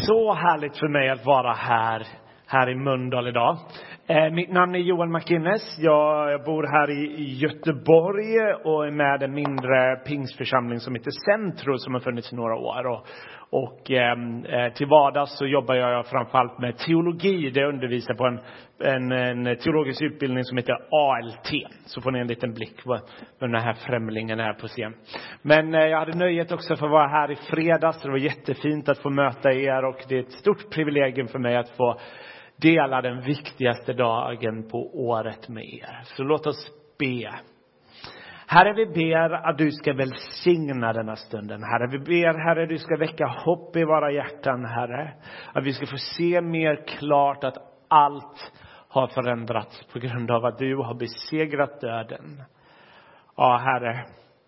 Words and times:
Så 0.00 0.34
härligt 0.34 0.78
för 0.78 0.88
mig 0.88 1.10
att 1.10 1.26
vara 1.26 1.52
här, 1.52 2.06
här 2.46 2.70
i 2.70 2.74
Mölndal 2.74 3.28
idag. 3.28 3.58
Eh, 4.06 4.30
mitt 4.30 4.52
namn 4.52 4.74
är 4.74 4.78
Johan 4.78 5.12
McInnes. 5.12 5.78
Jag, 5.78 6.44
bor 6.44 6.62
här 6.62 6.90
i, 6.90 7.38
Göteborg 7.38 8.54
och 8.64 8.86
är 8.86 8.90
med 8.90 9.22
i 9.22 9.24
en 9.24 9.34
mindre 9.34 9.96
pingstförsamling 9.96 10.80
som 10.80 10.94
heter 10.94 11.10
Centro 11.10 11.78
som 11.78 11.94
har 11.94 12.00
funnits 12.00 12.32
i 12.32 12.36
några 12.36 12.54
år. 12.56 12.86
Och, 12.86 13.06
och 13.50 13.90
ehm, 13.90 14.44
eh, 14.44 14.72
till 14.72 14.86
vardags 14.86 15.38
så 15.38 15.46
jobbar 15.46 15.74
jag 15.74 16.06
framförallt 16.06 16.58
med 16.58 16.78
teologi. 16.78 17.50
Där 17.50 17.60
jag 17.60 17.74
undervisar 17.74 18.14
på 18.14 18.26
en, 18.26 18.40
en, 18.84 19.12
en 19.12 19.56
teologisk 19.56 20.02
utbildning 20.02 20.44
som 20.44 20.56
heter 20.56 20.76
ALT. 20.90 21.50
Så 21.86 22.00
får 22.00 22.10
ni 22.10 22.18
en 22.18 22.26
liten 22.26 22.54
blick 22.54 22.84
på 22.84 22.98
vem 23.40 23.52
den 23.52 23.62
här 23.62 23.76
främlingen 23.86 24.40
är 24.40 24.52
på 24.52 24.66
scen. 24.66 24.94
Men 25.42 25.74
eh, 25.74 25.80
jag 25.86 25.98
hade 25.98 26.18
nöjet 26.18 26.52
också 26.52 26.76
för 26.76 26.86
att 26.86 26.92
vara 26.92 27.08
här 27.08 27.30
i 27.30 27.36
fredags. 27.36 28.02
Det 28.02 28.10
var 28.10 28.16
jättefint 28.16 28.88
att 28.88 28.98
få 28.98 29.10
möta 29.10 29.52
er 29.52 29.84
och 29.84 29.98
det 30.08 30.16
är 30.16 30.20
ett 30.20 30.32
stort 30.32 30.70
privilegium 30.74 31.28
för 31.28 31.38
mig 31.38 31.56
att 31.56 31.70
få 31.70 31.98
dela 32.62 33.02
den 33.02 33.20
viktigaste 33.20 33.92
dagen 33.92 34.68
på 34.68 34.90
året 34.94 35.48
med 35.48 35.64
er. 35.64 36.00
Så 36.04 36.22
låt 36.22 36.46
oss 36.46 36.70
be. 36.98 37.30
Herre, 38.46 38.72
vi 38.72 38.86
ber 38.86 39.32
att 39.48 39.58
du 39.58 39.70
ska 39.70 39.92
välsigna 39.92 40.92
denna 40.92 41.16
stunden. 41.16 41.62
Herre, 41.62 41.86
vi 41.90 41.98
ber, 41.98 42.38
Herre, 42.38 42.66
du 42.66 42.78
ska 42.78 42.96
väcka 42.96 43.26
hopp 43.26 43.76
i 43.76 43.84
våra 43.84 44.12
hjärtan, 44.12 44.64
Herre. 44.64 45.12
Att 45.52 45.64
vi 45.64 45.72
ska 45.72 45.86
få 45.86 45.96
se 45.96 46.40
mer 46.40 46.86
klart 46.86 47.44
att 47.44 47.56
allt 47.88 48.52
har 48.88 49.06
förändrats 49.06 49.86
på 49.92 49.98
grund 49.98 50.30
av 50.30 50.44
att 50.44 50.58
du 50.58 50.76
har 50.76 50.94
besegrat 50.94 51.80
döden. 51.80 52.42
Ja, 53.36 53.56
Herre, 53.56 54.04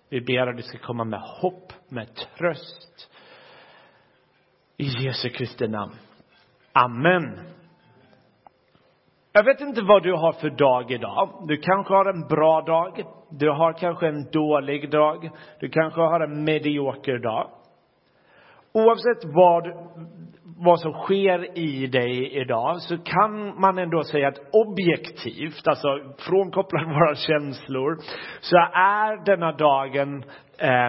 vi 0.08 0.20
ber 0.20 0.46
att 0.46 0.56
du 0.56 0.62
ska 0.62 0.78
komma 0.78 1.04
med 1.04 1.20
hopp, 1.20 1.72
med 1.88 2.06
tröst. 2.14 3.10
I 4.76 4.84
Jesu 4.84 5.28
Kristi 5.28 5.68
namn. 5.68 5.94
Amen. 6.72 7.38
Jag 9.36 9.44
vet 9.44 9.60
inte 9.60 9.82
vad 9.82 10.02
du 10.02 10.12
har 10.12 10.32
för 10.32 10.50
dag 10.50 10.90
idag. 10.90 11.28
Du 11.48 11.56
kanske 11.56 11.94
har 11.94 12.04
en 12.04 12.28
bra 12.28 12.60
dag. 12.60 13.02
Du 13.30 13.50
har 13.50 13.72
kanske 13.72 14.08
en 14.08 14.30
dålig 14.32 14.90
dag. 14.90 15.30
Du 15.60 15.68
kanske 15.68 16.00
har 16.00 16.20
en 16.20 16.44
medioker 16.44 17.18
dag. 17.18 17.50
Oavsett 18.72 19.24
vad, 19.24 19.66
vad 20.56 20.80
som 20.80 20.92
sker 20.92 21.58
i 21.58 21.86
dig 21.86 22.40
idag 22.40 22.82
så 22.82 22.98
kan 22.98 23.60
man 23.60 23.78
ändå 23.78 24.04
säga 24.04 24.28
att 24.28 24.38
objektivt, 24.52 25.68
alltså 25.68 25.88
frånkopplat 26.28 26.86
våra 26.86 27.14
känslor, 27.14 27.96
så 28.40 28.56
är 28.74 29.24
denna 29.24 29.52
dagen 29.52 30.24
eh, 30.58 30.86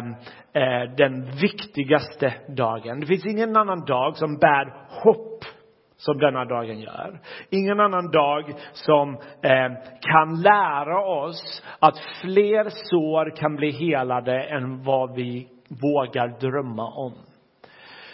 eh, 0.63 0.95
den 0.97 1.25
viktigaste 1.41 2.33
dagen. 2.57 2.99
Det 2.99 3.05
finns 3.05 3.25
ingen 3.25 3.57
annan 3.57 3.85
dag 3.85 4.17
som 4.17 4.37
bär 4.37 4.73
hopp 5.03 5.54
som 5.97 6.17
denna 6.17 6.45
dagen 6.45 6.79
gör. 6.79 7.19
Ingen 7.49 7.79
annan 7.79 8.11
dag 8.11 8.53
som 8.73 9.13
eh, 9.43 9.71
kan 10.01 10.41
lära 10.41 11.05
oss 11.05 11.63
att 11.79 11.97
fler 12.21 12.69
sår 12.69 13.35
kan 13.35 13.55
bli 13.55 13.71
helade 13.71 14.43
än 14.43 14.83
vad 14.83 15.15
vi 15.15 15.47
vågar 15.69 16.39
drömma 16.39 16.93
om. 16.93 17.13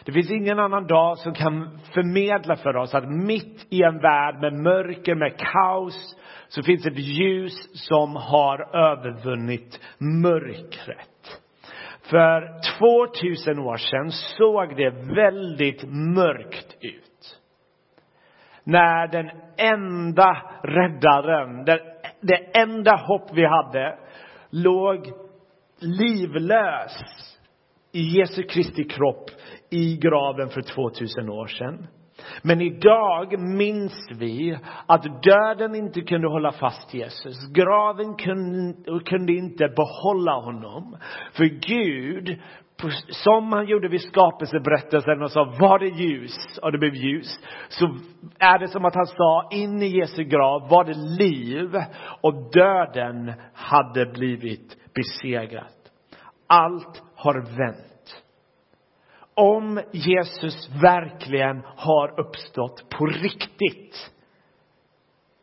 Det 0.06 0.12
finns 0.12 0.32
ingen 0.32 0.60
annan 0.60 0.88
dag 0.88 1.18
som 1.18 1.34
kan 1.34 1.80
förmedla 1.94 2.56
för 2.56 2.76
oss 2.76 2.96
att 2.96 3.10
mitt 3.10 3.68
i 3.70 3.84
en 3.84 4.00
värld 4.00 4.42
med 4.42 4.54
mörker, 4.54 5.16
med 5.16 5.38
kaos, 5.38 6.16
så 6.48 6.64
finns 6.64 6.86
ett 6.86 7.00
ljus 7.00 7.88
som 7.90 8.16
har 8.16 8.76
övervunnit 8.76 9.80
mörkret. 9.98 11.08
För 12.02 12.42
2000 12.80 13.60
år 13.60 13.78
sedan 13.78 14.12
såg 14.12 14.76
det 14.76 14.90
väldigt 15.16 15.84
mörkt 16.16 16.78
ut 16.82 17.11
när 18.64 19.08
den 19.08 19.30
enda 19.58 20.38
räddaren, 20.64 21.66
det, 21.66 21.80
det 22.22 22.58
enda 22.60 22.96
hopp 22.96 23.30
vi 23.34 23.46
hade, 23.46 23.98
låg 24.50 25.12
livlös 25.80 26.92
i 27.92 28.02
Jesu 28.02 28.44
Kristi 28.44 28.84
kropp 28.84 29.30
i 29.70 29.98
graven 29.98 30.50
för 30.50 30.62
2000 30.62 31.30
år 31.30 31.48
sedan. 31.48 31.88
Men 32.44 32.62
idag 32.62 33.40
minns 33.40 34.10
vi 34.20 34.58
att 34.86 35.24
döden 35.24 35.76
inte 35.76 36.02
kunde 36.02 36.28
hålla 36.28 36.52
fast 36.52 36.94
Jesus. 36.94 37.48
Graven 37.54 38.16
kunde, 38.16 39.00
kunde 39.06 39.34
inte 39.34 39.68
behålla 39.68 40.32
honom. 40.32 40.98
För 41.34 41.46
Gud 41.46 42.40
som 43.10 43.52
han 43.52 43.68
gjorde 43.68 43.88
vid 43.88 44.02
skapelseberättelsen 44.02 45.22
och 45.22 45.32
sa 45.32 45.44
var 45.60 45.80
det 45.80 45.88
ljus 45.88 46.60
och 46.62 46.72
det 46.72 46.78
blev 46.78 46.96
ljus. 46.96 47.40
Så 47.70 47.86
är 48.40 48.60
det 48.60 48.68
som 48.68 48.86
att 48.86 48.96
han 48.96 49.08
sa 49.08 49.48
in 49.52 49.82
i 49.82 49.88
Jesu 49.88 50.24
grav 50.24 50.70
var 50.70 50.84
det 50.84 51.24
liv 51.24 51.84
och 52.22 52.52
döden 52.52 53.34
hade 53.54 54.06
blivit 54.06 54.78
besegrat. 54.94 55.92
Allt 56.48 57.04
har 57.16 57.58
vänt. 57.58 58.24
Om 59.34 59.82
Jesus 59.92 60.70
verkligen 60.82 61.64
har 61.76 62.20
uppstått 62.20 62.90
på 62.90 63.06
riktigt 63.06 64.12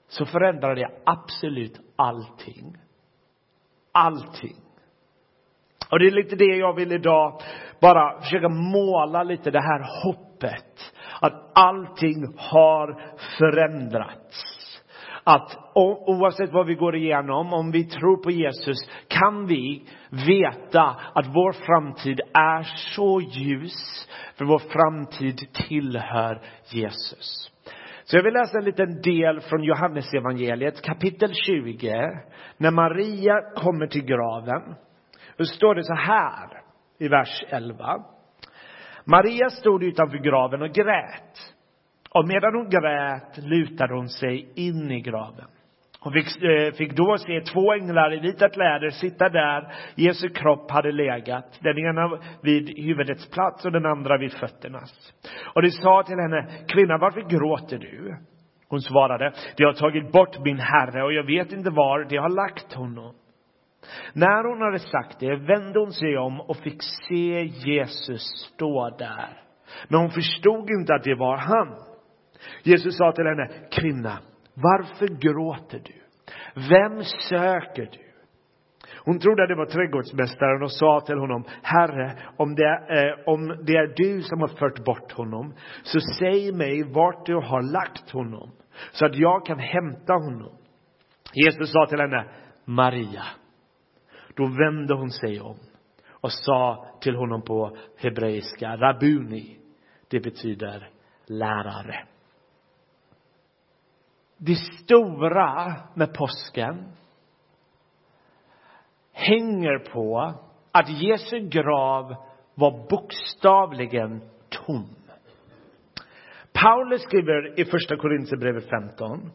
så 0.08 0.26
förändrar 0.26 0.74
det 0.74 0.90
absolut 1.04 1.80
allting. 1.96 2.76
Allting. 3.92 4.67
Och 5.90 5.98
det 5.98 6.06
är 6.06 6.10
lite 6.10 6.36
det 6.36 6.56
jag 6.56 6.74
vill 6.74 6.92
idag 6.92 7.40
bara 7.80 8.20
försöka 8.20 8.48
måla 8.48 9.22
lite 9.22 9.50
det 9.50 9.60
här 9.60 10.04
hoppet. 10.04 10.94
Att 11.20 11.52
allting 11.54 12.34
har 12.36 13.00
förändrats. 13.38 14.44
Att 15.24 15.56
oavsett 16.06 16.52
vad 16.52 16.66
vi 16.66 16.74
går 16.74 16.96
igenom, 16.96 17.52
om 17.52 17.70
vi 17.70 17.84
tror 17.84 18.22
på 18.22 18.30
Jesus, 18.30 18.76
kan 19.08 19.46
vi 19.46 19.84
veta 20.26 20.96
att 21.14 21.26
vår 21.26 21.52
framtid 21.52 22.20
är 22.34 22.62
så 22.94 23.20
ljus. 23.20 24.08
För 24.36 24.44
vår 24.44 24.58
framtid 24.58 25.38
tillhör 25.68 26.42
Jesus. 26.70 27.52
Så 28.04 28.16
jag 28.16 28.22
vill 28.22 28.34
läsa 28.34 28.58
en 28.58 28.64
liten 28.64 29.02
del 29.02 29.40
från 29.40 29.62
Johannesevangeliet 29.62 30.82
kapitel 30.82 31.30
20. 31.34 31.92
När 32.56 32.70
Maria 32.70 33.34
kommer 33.56 33.86
till 33.86 34.04
graven. 34.04 34.74
Då 35.38 35.44
står 35.44 35.74
det 35.74 35.84
så 35.84 35.94
här 35.94 36.48
i 36.98 37.08
vers 37.08 37.44
11. 37.48 38.04
Maria 39.04 39.50
stod 39.50 39.84
utanför 39.84 40.18
graven 40.18 40.62
och 40.62 40.72
grät. 40.74 41.54
Och 42.10 42.28
medan 42.28 42.54
hon 42.54 42.70
grät 42.70 43.38
lutade 43.38 43.94
hon 43.94 44.08
sig 44.08 44.52
in 44.54 44.90
i 44.90 45.00
graven. 45.00 45.46
Hon 46.00 46.12
fick, 46.12 46.42
eh, 46.42 46.72
fick 46.72 46.92
då 46.92 47.18
se 47.18 47.40
två 47.40 47.72
änglar 47.72 48.14
i 48.14 48.20
vita 48.20 48.46
läder 48.46 48.90
sitta 48.90 49.28
där 49.28 49.74
Jesu 49.94 50.28
kropp 50.28 50.70
hade 50.70 50.92
legat. 50.92 51.58
Den 51.60 51.78
ena 51.78 52.18
vid 52.42 52.78
huvudets 52.78 53.30
plats 53.30 53.64
och 53.64 53.72
den 53.72 53.86
andra 53.86 54.18
vid 54.18 54.32
fötternas. 54.32 55.12
Och 55.54 55.62
de 55.62 55.70
sa 55.70 56.02
till 56.02 56.16
henne, 56.16 56.46
kvinna 56.68 56.98
varför 56.98 57.20
gråter 57.20 57.78
du? 57.78 58.16
Hon 58.68 58.80
svarade, 58.80 59.32
de 59.56 59.64
har 59.64 59.72
tagit 59.72 60.12
bort 60.12 60.38
min 60.44 60.58
herre 60.58 61.02
och 61.02 61.12
jag 61.12 61.24
vet 61.24 61.52
inte 61.52 61.70
var 61.70 62.04
de 62.04 62.16
har 62.16 62.28
lagt 62.28 62.72
honom. 62.72 63.14
När 64.12 64.48
hon 64.48 64.62
hade 64.62 64.78
sagt 64.78 65.20
det 65.20 65.36
vände 65.36 65.78
hon 65.78 65.92
sig 65.92 66.18
om 66.18 66.40
och 66.40 66.56
fick 66.56 66.82
se 67.08 67.42
Jesus 67.44 68.22
stå 68.54 68.96
där. 68.98 69.42
Men 69.88 70.00
hon 70.00 70.10
förstod 70.10 70.70
inte 70.70 70.94
att 70.94 71.04
det 71.04 71.14
var 71.14 71.36
han. 71.36 71.68
Jesus 72.62 72.96
sa 72.96 73.12
till 73.12 73.24
henne, 73.24 73.48
kvinna, 73.70 74.18
varför 74.54 75.06
gråter 75.06 75.78
du? 75.84 75.94
Vem 76.54 77.02
söker 77.28 77.88
du? 77.92 78.08
Hon 79.04 79.18
trodde 79.18 79.42
att 79.42 79.48
det 79.48 79.54
var 79.54 79.66
trädgårdsmästaren 79.66 80.62
och 80.62 80.72
sa 80.72 81.00
till 81.00 81.18
honom, 81.18 81.44
Herre, 81.62 82.12
om 82.36 82.54
det, 82.54 82.64
är, 82.64 83.06
eh, 83.06 83.14
om 83.26 83.46
det 83.66 83.72
är 83.72 83.94
du 83.96 84.22
som 84.22 84.40
har 84.40 84.48
fört 84.48 84.84
bort 84.84 85.12
honom, 85.12 85.54
så 85.82 85.98
säg 86.18 86.52
mig 86.52 86.82
vart 86.92 87.26
du 87.26 87.34
har 87.34 87.72
lagt 87.72 88.10
honom, 88.10 88.50
så 88.92 89.06
att 89.06 89.16
jag 89.16 89.46
kan 89.46 89.58
hämta 89.58 90.12
honom. 90.12 90.52
Jesus 91.34 91.72
sa 91.72 91.86
till 91.86 92.00
henne, 92.00 92.24
Maria. 92.64 93.22
Då 94.38 94.46
vände 94.46 94.94
hon 94.94 95.10
sig 95.10 95.40
om 95.40 95.56
och 96.10 96.32
sa 96.32 96.86
till 97.00 97.16
honom 97.16 97.42
på 97.42 97.76
hebreiska, 97.96 98.76
Rabuni. 98.76 99.58
Det 100.08 100.20
betyder 100.20 100.90
lärare. 101.26 102.06
Det 104.36 104.54
stora 104.54 105.74
med 105.94 106.14
påsken 106.14 106.92
hänger 109.12 109.78
på 109.78 110.34
att 110.72 110.88
Jesu 110.88 111.40
grav 111.40 112.14
var 112.54 112.88
bokstavligen 112.90 114.30
tom. 114.48 114.88
Paulus 116.52 117.02
skriver 117.02 117.60
i 117.60 117.64
första 117.64 117.96
Korinthierbrevet 117.96 118.70
15 118.70 119.30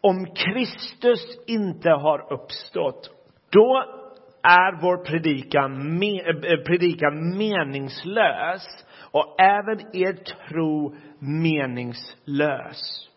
om 0.00 0.26
Kristus 0.34 1.38
inte 1.46 1.90
har 1.90 2.32
uppstått, 2.32 3.10
då 3.50 3.97
är 4.48 4.80
vår 4.82 4.96
predikan, 4.96 5.98
me, 5.98 6.20
eh, 6.20 6.28
eh, 6.28 6.58
predikan 6.66 7.38
meningslös 7.38 8.62
och 9.12 9.40
även 9.40 9.96
er 9.96 10.12
tro 10.12 10.94
meningslös. 11.18 13.08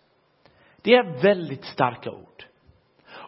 Det 0.83 0.93
är 0.93 1.23
väldigt 1.23 1.63
starka 1.63 2.11
ord. 2.11 2.43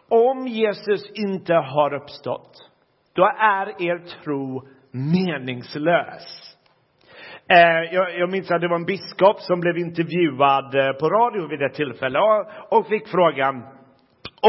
Om 0.08 0.46
Jesus 0.46 1.10
inte 1.14 1.54
har 1.54 1.94
uppstått, 1.94 2.70
då 3.14 3.24
är 3.24 3.82
er 3.82 3.98
tro 3.98 4.68
meningslös. 4.90 6.56
Eh, 7.48 7.94
jag, 7.94 8.18
jag 8.18 8.30
minns 8.30 8.50
att 8.50 8.60
det 8.60 8.68
var 8.68 8.76
en 8.76 8.84
biskop 8.84 9.40
som 9.40 9.60
blev 9.60 9.78
intervjuad 9.78 10.98
på 11.00 11.08
radio 11.08 11.48
vid 11.48 11.62
ett 11.62 11.74
tillfälle 11.74 12.18
och 12.70 12.86
fick 12.86 13.08
frågan 13.08 13.62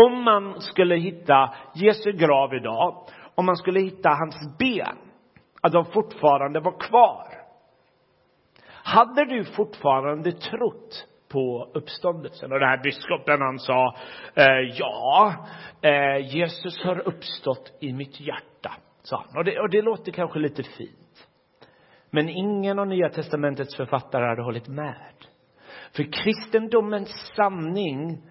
om 0.04 0.24
man 0.24 0.62
skulle 0.62 0.96
hitta 0.96 1.54
Jesu 1.76 2.12
grav 2.12 2.54
idag, 2.54 3.08
om 3.36 3.46
man 3.46 3.56
skulle 3.58 3.80
hitta 3.80 4.10
hans 4.10 4.58
ben, 4.60 4.98
att 5.62 5.72
de 5.72 5.86
fortfarande 5.86 6.60
var 6.60 6.80
kvar. 6.80 7.28
Hade 8.68 9.26
du 9.26 9.46
fortfarande 9.46 10.32
trott 10.32 11.08
på 11.32 11.72
uppståndelsen? 11.74 12.52
Och 12.52 12.60
den 12.60 12.70
här 12.70 12.84
biskopen 12.84 13.42
han 13.42 13.60
sa, 13.60 13.96
eh, 14.36 14.60
ja, 14.74 15.34
eh, 15.82 16.36
Jesus 16.36 16.84
har 16.84 17.08
uppstått 17.08 17.78
i 17.80 17.94
mitt 17.94 18.20
hjärta, 18.20 18.72
sa 19.02 19.26
han. 19.28 19.38
Och 19.38 19.44
det, 19.44 19.60
och 19.60 19.70
det 19.70 19.82
låter 19.82 20.12
kanske 20.12 20.40
lite 20.40 20.64
fint. 20.64 21.28
Men 22.10 22.30
ingen 22.30 22.80
av 22.80 22.88
Nya 22.88 23.10
testamentets 23.10 23.76
författare 23.76 24.26
hade 24.26 24.44
hållit 24.44 24.68
med. 24.68 25.14
För 25.96 26.04
kristendomens 26.04 27.32
sanning 27.36 28.22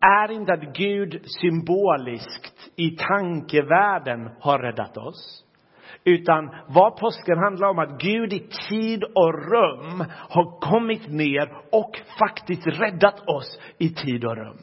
är 0.00 0.30
inte 0.30 0.52
att 0.52 0.76
Gud 0.76 1.22
symboliskt 1.40 2.59
i 2.80 2.96
tankevärlden 2.96 4.30
har 4.40 4.58
räddat 4.58 4.96
oss. 4.96 5.44
Utan 6.04 6.50
vad 6.68 6.96
påsken 6.96 7.38
handlar 7.38 7.68
om 7.68 7.78
att 7.78 8.00
Gud 8.00 8.32
i 8.32 8.48
tid 8.68 9.04
och 9.04 9.34
rum 9.52 10.04
har 10.28 10.60
kommit 10.60 11.08
ner 11.08 11.48
och 11.72 12.00
faktiskt 12.18 12.66
räddat 12.66 13.28
oss 13.28 13.60
i 13.78 13.88
tid 13.88 14.24
och 14.24 14.36
rum. 14.36 14.58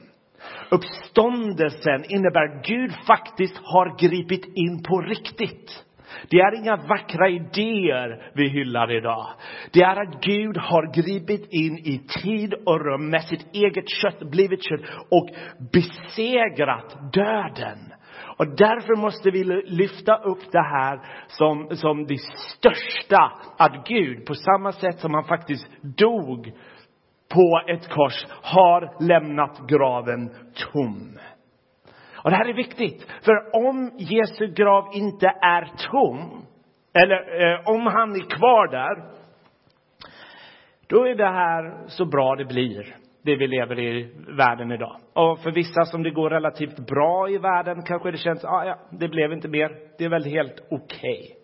Uppståndelsen 0.72 2.04
innebär 2.10 2.58
att 2.58 2.66
Gud 2.66 2.92
faktiskt 3.08 3.58
har 3.64 3.98
gripit 4.00 4.46
in 4.46 4.84
på 4.84 5.02
riktigt. 5.02 5.84
Det 6.30 6.38
är 6.38 6.56
inga 6.56 6.76
vackra 6.76 7.30
idéer 7.30 8.32
vi 8.34 8.50
hyllar 8.50 8.92
idag. 8.92 9.28
Det 9.74 9.82
är 9.82 10.02
att 10.02 10.22
Gud 10.24 10.58
har 10.58 10.94
gripit 10.94 11.48
in 11.52 11.78
i 11.78 12.08
tid 12.24 12.54
och 12.54 12.86
rum 12.86 13.10
med 13.10 13.24
sitt 13.24 13.56
eget 13.56 13.90
kött, 13.90 14.32
blivit 14.32 14.64
kött 14.64 14.82
och 15.10 15.30
besegrat 15.72 17.14
döden. 17.14 17.94
Och 18.38 18.48
därför 18.48 18.96
måste 18.96 19.32
vi 19.32 19.44
lyfta 19.66 20.18
upp 20.18 20.52
det 20.52 20.64
här 20.64 21.00
som, 21.28 21.68
som 21.72 22.06
det 22.06 22.18
största, 22.58 23.32
att 23.58 23.88
Gud 23.88 24.26
på 24.26 24.34
samma 24.34 24.72
sätt 24.72 25.00
som 25.00 25.14
han 25.14 25.24
faktiskt 25.24 25.68
dog 25.82 26.54
på 27.34 27.62
ett 27.68 27.90
kors 27.90 28.26
har 28.44 29.04
lämnat 29.08 29.68
graven 29.68 30.30
tom. 30.74 31.18
Och 32.16 32.30
det 32.30 32.38
här 32.38 32.50
är 32.50 32.54
viktigt, 32.54 33.08
för 33.22 33.68
om 33.68 33.92
Jesu 33.98 34.48
grav 34.48 34.90
inte 34.94 35.28
är 35.28 35.72
tom, 35.92 36.46
eller 36.94 37.42
eh, 37.42 37.60
om 37.66 37.88
han 37.88 38.12
är 38.12 38.30
kvar 38.38 38.68
där, 38.72 39.18
då 40.88 41.08
är 41.08 41.16
det 41.16 41.30
här 41.30 41.88
så 41.88 42.06
bra 42.06 42.36
det 42.36 42.46
blir, 42.46 42.96
det 43.28 43.36
vi 43.36 43.48
lever 43.48 43.80
i 43.80 44.12
världen 44.38 44.72
idag. 44.72 44.96
Och 45.14 45.40
för 45.40 45.52
vissa 45.52 45.86
som 45.86 46.04
det 46.04 46.12
går 46.12 46.30
relativt 46.30 46.80
bra 46.88 47.30
i 47.30 47.38
världen 47.38 47.84
kanske 47.84 48.12
det 48.12 48.18
känns, 48.18 48.46
ah, 48.46 48.66
ja, 48.66 48.80
det 48.92 49.08
blev 49.08 49.34
inte 49.34 49.48
mer, 49.48 49.72
det 49.98 50.06
är 50.06 50.10
väl 50.10 50.26
helt 50.26 50.60
okej. 50.72 51.20
Okay. 51.22 51.38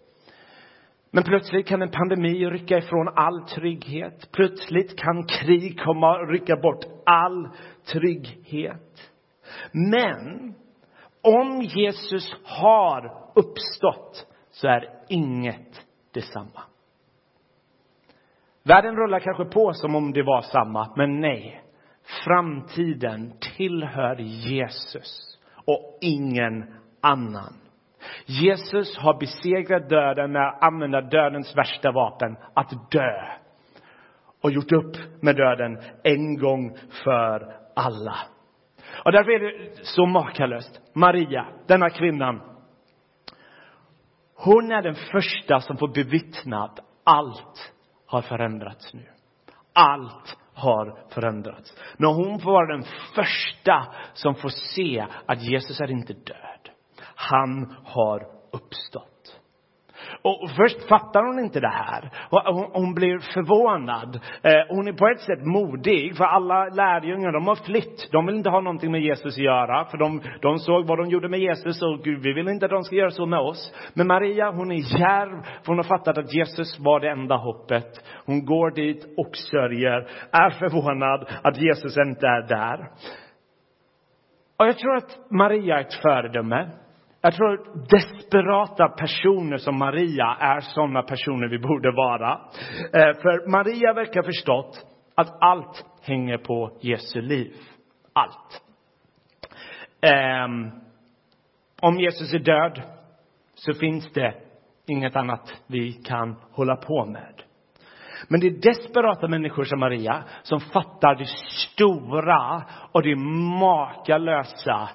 Men 1.11 1.23
plötsligt 1.23 1.67
kan 1.67 1.81
en 1.81 1.91
pandemi 1.91 2.45
rycka 2.45 2.77
ifrån 2.77 3.07
all 3.15 3.41
trygghet. 3.41 4.29
Plötsligt 4.31 4.99
kan 4.99 5.23
krig 5.23 5.79
komma 5.79 6.19
och 6.19 6.29
rycka 6.29 6.55
bort 6.55 6.85
all 7.05 7.49
trygghet. 7.93 9.11
Men 9.71 10.53
om 11.21 11.61
Jesus 11.61 12.35
har 12.43 13.13
uppstått 13.35 14.27
så 14.51 14.67
är 14.67 14.89
inget 15.09 15.85
detsamma. 16.13 16.61
Världen 18.63 18.95
rullar 18.95 19.19
kanske 19.19 19.45
på 19.45 19.73
som 19.73 19.95
om 19.95 20.13
det 20.13 20.23
var 20.23 20.41
samma, 20.41 20.93
men 20.95 21.19
nej. 21.19 21.62
Framtiden 22.25 23.33
tillhör 23.57 24.15
Jesus 24.19 25.39
och 25.65 25.97
ingen 26.01 26.73
annan. 27.01 27.53
Jesus 28.25 28.97
har 28.97 29.19
besegrat 29.19 29.89
döden 29.89 30.31
med 30.31 30.47
att 30.47 30.63
använda 30.63 31.01
dödens 31.01 31.57
värsta 31.57 31.91
vapen, 31.91 32.37
att 32.53 32.91
dö. 32.91 33.25
Och 34.41 34.51
gjort 34.51 34.71
upp 34.71 34.97
med 35.21 35.35
döden 35.35 35.79
en 36.03 36.37
gång 36.37 36.77
för 37.03 37.55
alla. 37.75 38.15
Och 39.05 39.11
därför 39.11 39.31
är 39.31 39.39
det 39.39 39.85
så 39.85 40.05
makalöst. 40.05 40.81
Maria, 40.95 41.45
denna 41.67 41.89
kvinnan, 41.89 42.41
hon 44.35 44.71
är 44.71 44.81
den 44.81 44.95
första 44.95 45.59
som 45.59 45.77
får 45.77 45.87
bevittna 45.87 46.63
att 46.63 46.79
allt 47.03 47.73
har 48.05 48.21
förändrats 48.21 48.93
nu. 48.93 49.05
Allt 49.73 50.37
har 50.53 50.97
förändrats. 51.09 51.73
När 51.97 52.13
hon 52.13 52.39
får 52.39 52.51
vara 52.51 52.77
den 52.77 52.85
första 53.15 53.87
som 54.13 54.35
får 54.35 54.49
se 54.49 55.05
att 55.25 55.43
Jesus 55.43 55.81
är 55.81 55.91
inte 55.91 56.13
död. 56.13 56.69
Han 57.15 57.75
har 57.85 58.27
uppstått. 58.51 59.12
Och 60.21 60.49
först 60.57 60.89
fattar 60.89 61.23
hon 61.23 61.39
inte 61.39 61.59
det 61.59 61.67
här. 61.67 62.09
Hon, 62.29 62.65
hon 62.73 62.93
blir 62.93 63.19
förvånad. 63.33 64.19
Eh, 64.43 64.51
hon 64.69 64.87
är 64.87 64.93
på 64.93 65.07
ett 65.07 65.19
sätt 65.19 65.45
modig, 65.45 66.17
för 66.17 66.23
alla 66.23 66.65
lärjungar, 66.65 67.31
de 67.31 67.47
har 67.47 67.55
flytt. 67.55 68.11
De 68.11 68.25
vill 68.25 68.35
inte 68.35 68.49
ha 68.49 68.61
någonting 68.61 68.91
med 68.91 69.01
Jesus 69.01 69.37
att 69.37 69.43
göra, 69.43 69.85
för 69.85 69.97
de, 69.97 70.21
de 70.41 70.57
såg 70.59 70.87
vad 70.87 70.97
de 70.97 71.09
gjorde 71.09 71.29
med 71.29 71.39
Jesus 71.39 71.81
och 71.81 71.99
Gud, 72.03 72.23
vi 72.23 72.33
vill 72.33 72.47
inte 72.47 72.65
att 72.65 72.71
de 72.71 72.83
ska 72.83 72.95
göra 72.95 73.11
så 73.11 73.25
med 73.25 73.39
oss. 73.39 73.73
Men 73.93 74.07
Maria, 74.07 74.51
hon 74.51 74.71
är 74.71 74.75
djärv, 74.75 75.41
för 75.41 75.67
hon 75.67 75.77
har 75.77 75.83
fattat 75.83 76.17
att 76.17 76.33
Jesus 76.33 76.79
var 76.79 76.99
det 76.99 77.09
enda 77.09 77.35
hoppet. 77.35 77.89
Hon 78.25 78.45
går 78.45 78.71
dit 78.71 79.05
och 79.17 79.35
sörjer, 79.51 80.07
är 80.31 80.49
förvånad 80.49 81.27
att 81.43 81.57
Jesus 81.57 81.97
inte 81.97 82.27
är 82.27 82.47
där. 82.47 82.89
Och 84.59 84.67
jag 84.67 84.77
tror 84.77 84.95
att 84.95 85.31
Maria 85.31 85.77
är 85.77 85.81
ett 85.81 86.01
föredöme. 86.01 86.82
Jag 87.25 87.33
tror 87.33 87.53
att 87.53 87.89
desperata 87.89 88.87
personer 88.87 89.57
som 89.57 89.77
Maria 89.77 90.37
är 90.39 90.59
sådana 90.59 91.03
personer 91.03 91.47
vi 91.47 91.59
borde 91.59 91.91
vara. 91.91 92.31
Eh, 92.93 93.21
för 93.21 93.49
Maria 93.49 93.93
verkar 93.93 94.15
ha 94.15 94.25
förstått 94.25 94.85
att 95.15 95.37
allt 95.41 95.85
hänger 96.01 96.37
på 96.37 96.77
Jesu 96.81 97.21
liv. 97.21 97.53
Allt. 98.13 98.61
Ehm, 100.01 100.71
om 101.81 101.99
Jesus 101.99 102.33
är 102.33 102.39
död 102.39 102.81
så 103.55 103.73
finns 103.73 104.13
det 104.13 104.33
inget 104.87 105.15
annat 105.15 105.61
vi 105.67 105.93
kan 105.93 106.35
hålla 106.51 106.75
på 106.75 107.05
med. 107.05 107.41
Men 108.27 108.39
det 108.39 108.47
är 108.47 108.73
desperata 108.73 109.27
människor 109.27 109.63
som 109.63 109.79
Maria 109.79 110.23
som 110.43 110.59
fattar 110.59 111.15
det 111.15 111.27
stora 111.27 112.63
och 112.91 113.03
det 113.03 113.15
makalösa 113.59 114.89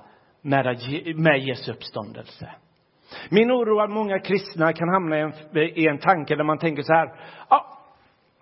med, 1.17 1.39
Jesu 1.39 1.73
uppståndelse. 1.73 2.51
Min 3.31 3.51
oro 3.51 3.79
är 3.79 3.85
att 3.85 3.91
många 3.91 4.19
kristna 4.19 4.73
kan 4.73 4.89
hamna 4.89 5.19
i 5.19 5.21
en, 5.21 5.33
i 5.57 5.87
en 5.87 5.99
tanke 5.99 6.37
där 6.37 6.45
man 6.45 6.59
tänker 6.59 6.83
så 6.83 6.93
här, 6.93 7.09
ja, 7.51 7.79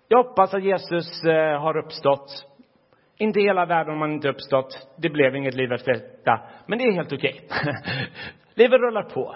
jag 0.07 0.23
hoppas 0.23 0.53
att 0.53 0.63
Jesus 0.63 1.23
eh, 1.23 1.61
har 1.61 1.77
uppstått. 1.77 2.45
Inte 3.17 3.39
hela 3.39 3.65
världen 3.65 3.93
om 3.93 4.01
han 4.01 4.11
inte 4.11 4.29
uppstått. 4.29 4.87
Det 4.97 5.09
blev 5.09 5.35
inget 5.35 5.53
liv 5.53 5.71
efter 5.71 5.93
detta. 5.93 6.41
Men 6.67 6.77
det 6.77 6.83
är 6.83 6.91
helt 6.91 7.13
okej. 7.13 7.45
Okay. 7.45 7.73
Livet 8.53 8.79
rullar 8.79 9.03
på. 9.03 9.35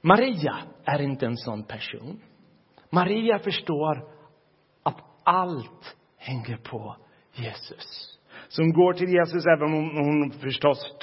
Maria 0.00 0.56
är 0.84 1.00
inte 1.00 1.26
en 1.26 1.36
sån 1.36 1.64
person. 1.64 2.20
Maria 2.90 3.38
förstår 3.38 4.04
att 4.82 4.98
allt 5.24 5.96
hänger 6.18 6.56
på 6.56 6.96
Jesus. 7.34 8.18
Som 8.48 8.72
går 8.72 8.92
till 8.92 9.08
Jesus 9.08 9.46
även 9.46 9.62
om 9.62 9.96
hon 9.96 10.30
förstås 10.30 10.96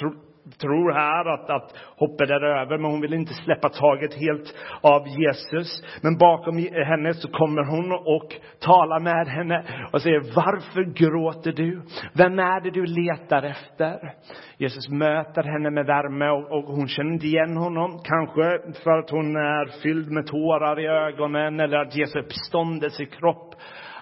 tror 0.61 0.93
här 0.93 1.25
att, 1.25 1.49
att 1.49 1.77
hoppet 1.97 2.29
är 2.29 2.43
över, 2.43 2.77
men 2.77 2.91
hon 2.91 3.01
vill 3.01 3.13
inte 3.13 3.33
släppa 3.33 3.69
taget 3.69 4.13
helt 4.13 4.55
av 4.81 5.07
Jesus. 5.07 5.83
Men 6.01 6.17
bakom 6.17 6.57
henne 6.57 7.13
så 7.13 7.27
kommer 7.31 7.63
hon 7.63 7.91
och 7.91 8.35
talar 8.59 8.99
med 8.99 9.27
henne 9.27 9.65
och 9.93 10.01
säger, 10.01 10.19
varför 10.19 10.83
gråter 10.83 11.51
du? 11.51 11.81
Vem 12.13 12.39
är 12.39 12.61
det 12.61 12.71
du 12.71 12.85
letar 12.85 13.43
efter? 13.43 14.13
Jesus 14.57 14.89
möter 14.89 15.43
henne 15.43 15.69
med 15.69 15.85
värme 15.85 16.29
och, 16.29 16.51
och 16.51 16.63
hon 16.63 16.87
känner 16.87 17.13
inte 17.13 17.27
igen 17.27 17.57
honom. 17.57 17.99
Kanske 18.03 18.59
för 18.83 18.99
att 18.99 19.09
hon 19.09 19.35
är 19.35 19.81
fylld 19.81 20.11
med 20.11 20.27
tårar 20.27 20.79
i 20.79 20.87
ögonen 20.87 21.59
eller 21.59 21.77
att 21.77 21.95
Jesu 21.95 23.05
kropp. 23.05 23.55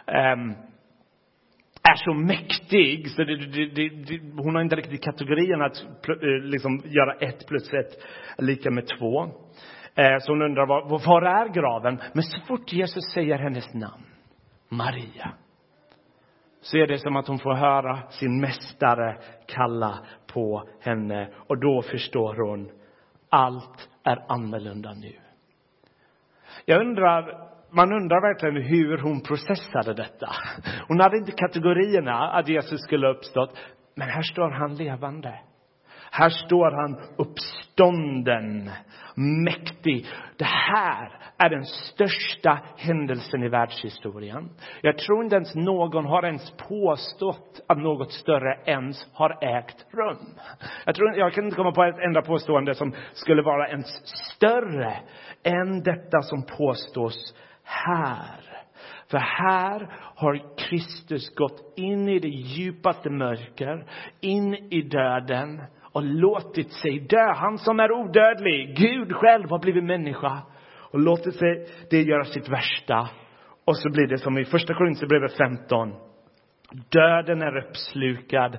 um, 0.07 0.55
är 1.91 1.95
så 1.95 2.13
mäktig 2.13 3.09
så 3.11 3.23
det, 3.23 3.35
det, 3.35 3.89
det, 3.89 4.19
hon 4.37 4.55
har 4.55 4.61
inte 4.61 4.75
riktigt 4.75 5.03
kategorin 5.03 5.61
att 5.61 5.83
eh, 6.09 6.43
liksom 6.43 6.81
göra 6.85 7.13
ett 7.13 7.47
plus 7.47 7.73
ett 7.73 8.03
lika 8.37 8.71
med 8.71 8.87
två. 8.87 9.23
Eh, 9.95 10.17
så 10.19 10.31
hon 10.31 10.41
undrar 10.41 10.67
var, 10.67 10.89
var 10.89 11.21
är 11.21 11.47
graven? 11.47 12.01
Men 12.13 12.23
så 12.23 12.41
fort 12.47 12.73
Jesus 12.73 13.13
säger 13.13 13.37
hennes 13.37 13.73
namn 13.73 14.05
Maria. 14.69 15.33
Så 16.61 16.77
är 16.77 16.87
det 16.87 16.97
som 16.97 17.15
att 17.15 17.27
hon 17.27 17.39
får 17.39 17.53
höra 17.53 18.01
sin 18.09 18.41
mästare 18.41 19.17
kalla 19.47 19.99
på 20.33 20.69
henne 20.79 21.29
och 21.47 21.59
då 21.59 21.81
förstår 21.81 22.47
hon 22.47 22.69
allt 23.29 23.89
är 24.03 24.31
annorlunda 24.31 24.93
nu. 24.93 25.13
Jag 26.65 26.81
undrar, 26.81 27.46
man 27.71 27.93
undrar 27.93 28.21
verkligen 28.21 28.67
hur 28.67 28.97
hon 28.97 29.21
processade 29.21 29.93
detta. 29.93 30.29
Hon 30.87 30.99
hade 30.99 31.17
inte 31.17 31.31
kategorierna 31.31 32.31
att 32.31 32.49
Jesus 32.49 32.81
skulle 32.81 33.07
ha 33.07 33.13
uppstått, 33.13 33.57
men 33.95 34.09
här 34.09 34.21
står 34.21 34.49
han 34.49 34.75
levande. 34.75 35.39
Här 36.11 36.29
står 36.29 36.71
han 36.71 36.99
uppstånden, 37.17 38.71
mäktig. 39.45 40.05
Det 40.37 40.45
här 40.45 41.11
är 41.37 41.49
den 41.49 41.65
största 41.65 42.59
händelsen 42.77 43.43
i 43.43 43.49
världshistorien. 43.49 44.49
Jag 44.81 44.97
tror 44.97 45.23
inte 45.23 45.35
ens 45.35 45.55
någon 45.55 46.05
har 46.05 46.25
ens 46.25 46.51
påstått 46.51 47.61
att 47.67 47.77
något 47.77 48.11
större 48.11 48.59
ens 48.65 49.07
har 49.13 49.57
ägt 49.57 49.85
rum. 49.93 50.27
Jag, 50.85 50.95
tror, 50.95 51.17
jag 51.17 51.33
kan 51.33 51.43
inte 51.43 51.55
komma 51.55 51.71
på 51.71 51.83
ett 51.83 51.99
enda 51.99 52.21
påstående 52.21 52.75
som 52.75 52.93
skulle 53.13 53.41
vara 53.41 53.69
ens 53.69 53.87
större 54.05 54.93
än 55.43 55.83
detta 55.83 56.21
som 56.21 56.45
påstås 56.57 57.33
här. 57.67 58.39
För 59.11 59.17
här 59.17 59.87
har 60.15 60.57
Kristus 60.57 61.35
gått 61.35 61.73
in 61.75 62.09
i 62.09 62.19
det 62.19 62.27
djupaste 62.27 63.09
mörker, 63.09 63.85
in 64.21 64.53
i 64.53 64.81
döden 64.81 65.61
och 65.91 66.03
låtit 66.03 66.71
sig 66.71 66.99
dö. 66.99 67.33
Han 67.33 67.57
som 67.57 67.79
är 67.79 67.91
odödlig, 67.91 68.77
Gud 68.77 69.15
själv, 69.15 69.49
har 69.49 69.59
blivit 69.59 69.83
människa 69.83 70.41
och 70.91 70.99
låtit 70.99 71.35
sig 71.35 71.67
det 71.89 72.01
göra 72.01 72.23
sitt 72.23 72.49
värsta. 72.49 73.09
Och 73.65 73.77
så 73.77 73.89
blir 73.89 74.07
det 74.07 74.17
som 74.17 74.37
i 74.37 74.45
första 74.45 74.73
Korinthierbrevet 74.73 75.37
15. 75.37 75.93
Döden 76.71 77.41
är 77.41 77.57
uppslukad, 77.57 78.57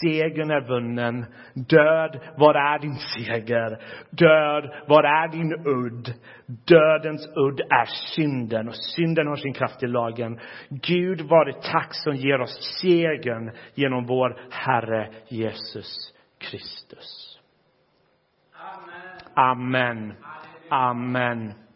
segern 0.00 0.50
är 0.50 0.60
vunnen. 0.60 1.26
Död, 1.54 2.20
var 2.36 2.54
är 2.54 2.78
din 2.78 2.96
seger? 2.96 3.78
Död, 4.10 4.84
var 4.88 5.04
är 5.04 5.28
din 5.28 5.52
udd? 5.52 6.14
Dödens 6.46 7.28
udd 7.36 7.60
är 7.60 7.84
synden 8.14 8.68
och 8.68 8.76
synden 8.76 9.26
har 9.26 9.36
sin 9.36 9.52
kraft 9.52 9.82
i 9.82 9.86
lagen. 9.86 10.40
Gud 10.68 11.20
var 11.20 11.44
det 11.44 11.62
tack 11.62 11.94
som 11.94 12.14
ger 12.14 12.40
oss 12.40 12.78
segern 12.80 13.50
genom 13.74 14.06
vår 14.06 14.40
Herre 14.50 15.10
Jesus 15.28 16.14
Kristus. 16.38 17.38
Amen. 19.34 20.14
Amen. 20.70 21.67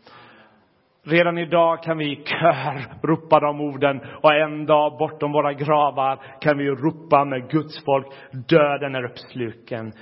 Redan 1.05 1.39
idag 1.39 1.83
kan 1.83 1.99
vi 1.99 2.13
i 2.13 2.25
kör 2.25 3.07
ropa 3.07 3.41
de 3.41 3.61
orden 3.61 4.01
och 4.23 4.35
en 4.35 4.67
dag 4.67 4.99
bortom 4.99 5.33
våra 5.33 5.53
gravar 5.53 6.23
kan 6.41 6.59
vi 6.59 6.69
ropa 6.69 7.25
med 7.25 7.51
Guds 7.51 7.85
folk. 7.85 8.07
Döden 8.49 8.95
är 8.95 9.05
uppsluken, 9.05 9.93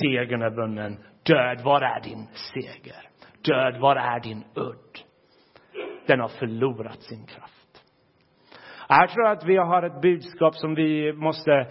segern 0.00 0.42
är 0.42 0.50
vunnen. 0.50 0.98
Död, 1.26 1.60
var 1.64 1.80
är 1.80 2.00
din 2.00 2.26
seger? 2.32 3.02
Död, 3.44 3.80
var 3.80 3.96
är 3.96 4.20
din 4.20 4.44
udd? 4.54 4.98
Den 6.06 6.20
har 6.20 6.28
förlorat 6.28 7.02
sin 7.02 7.26
kraft. 7.26 7.82
Jag 8.88 9.08
tror 9.10 9.26
att 9.26 9.44
vi 9.44 9.56
har 9.56 9.82
ett 9.82 10.02
budskap 10.02 10.54
som 10.54 10.74
vi 10.74 11.12
måste 11.12 11.66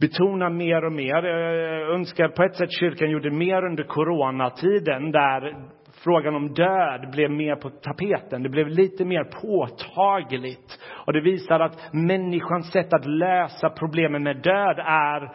betona 0.00 0.50
mer 0.50 0.84
och 0.84 0.92
mer. 0.92 1.22
Jag 1.22 1.94
önskar 1.94 2.28
på 2.28 2.42
ett 2.42 2.56
sätt 2.56 2.72
kyrkan 2.80 3.10
gjorde 3.10 3.30
mer 3.30 3.64
under 3.64 3.84
coronatiden 3.84 5.10
där 5.10 5.68
frågan 6.04 6.34
om 6.34 6.54
död 6.54 7.10
blev 7.12 7.30
mer 7.30 7.56
på 7.56 7.70
tapeten. 7.70 8.42
Det 8.42 8.48
blev 8.48 8.68
lite 8.68 9.04
mer 9.04 9.24
påtagligt. 9.24 10.78
Och 11.06 11.12
det 11.12 11.20
visar 11.20 11.60
att 11.60 11.92
människans 11.92 12.72
sätt 12.72 12.92
att 12.92 13.06
lösa 13.06 13.70
problemen 13.70 14.22
med 14.22 14.36
död 14.36 14.78
är 14.78 15.32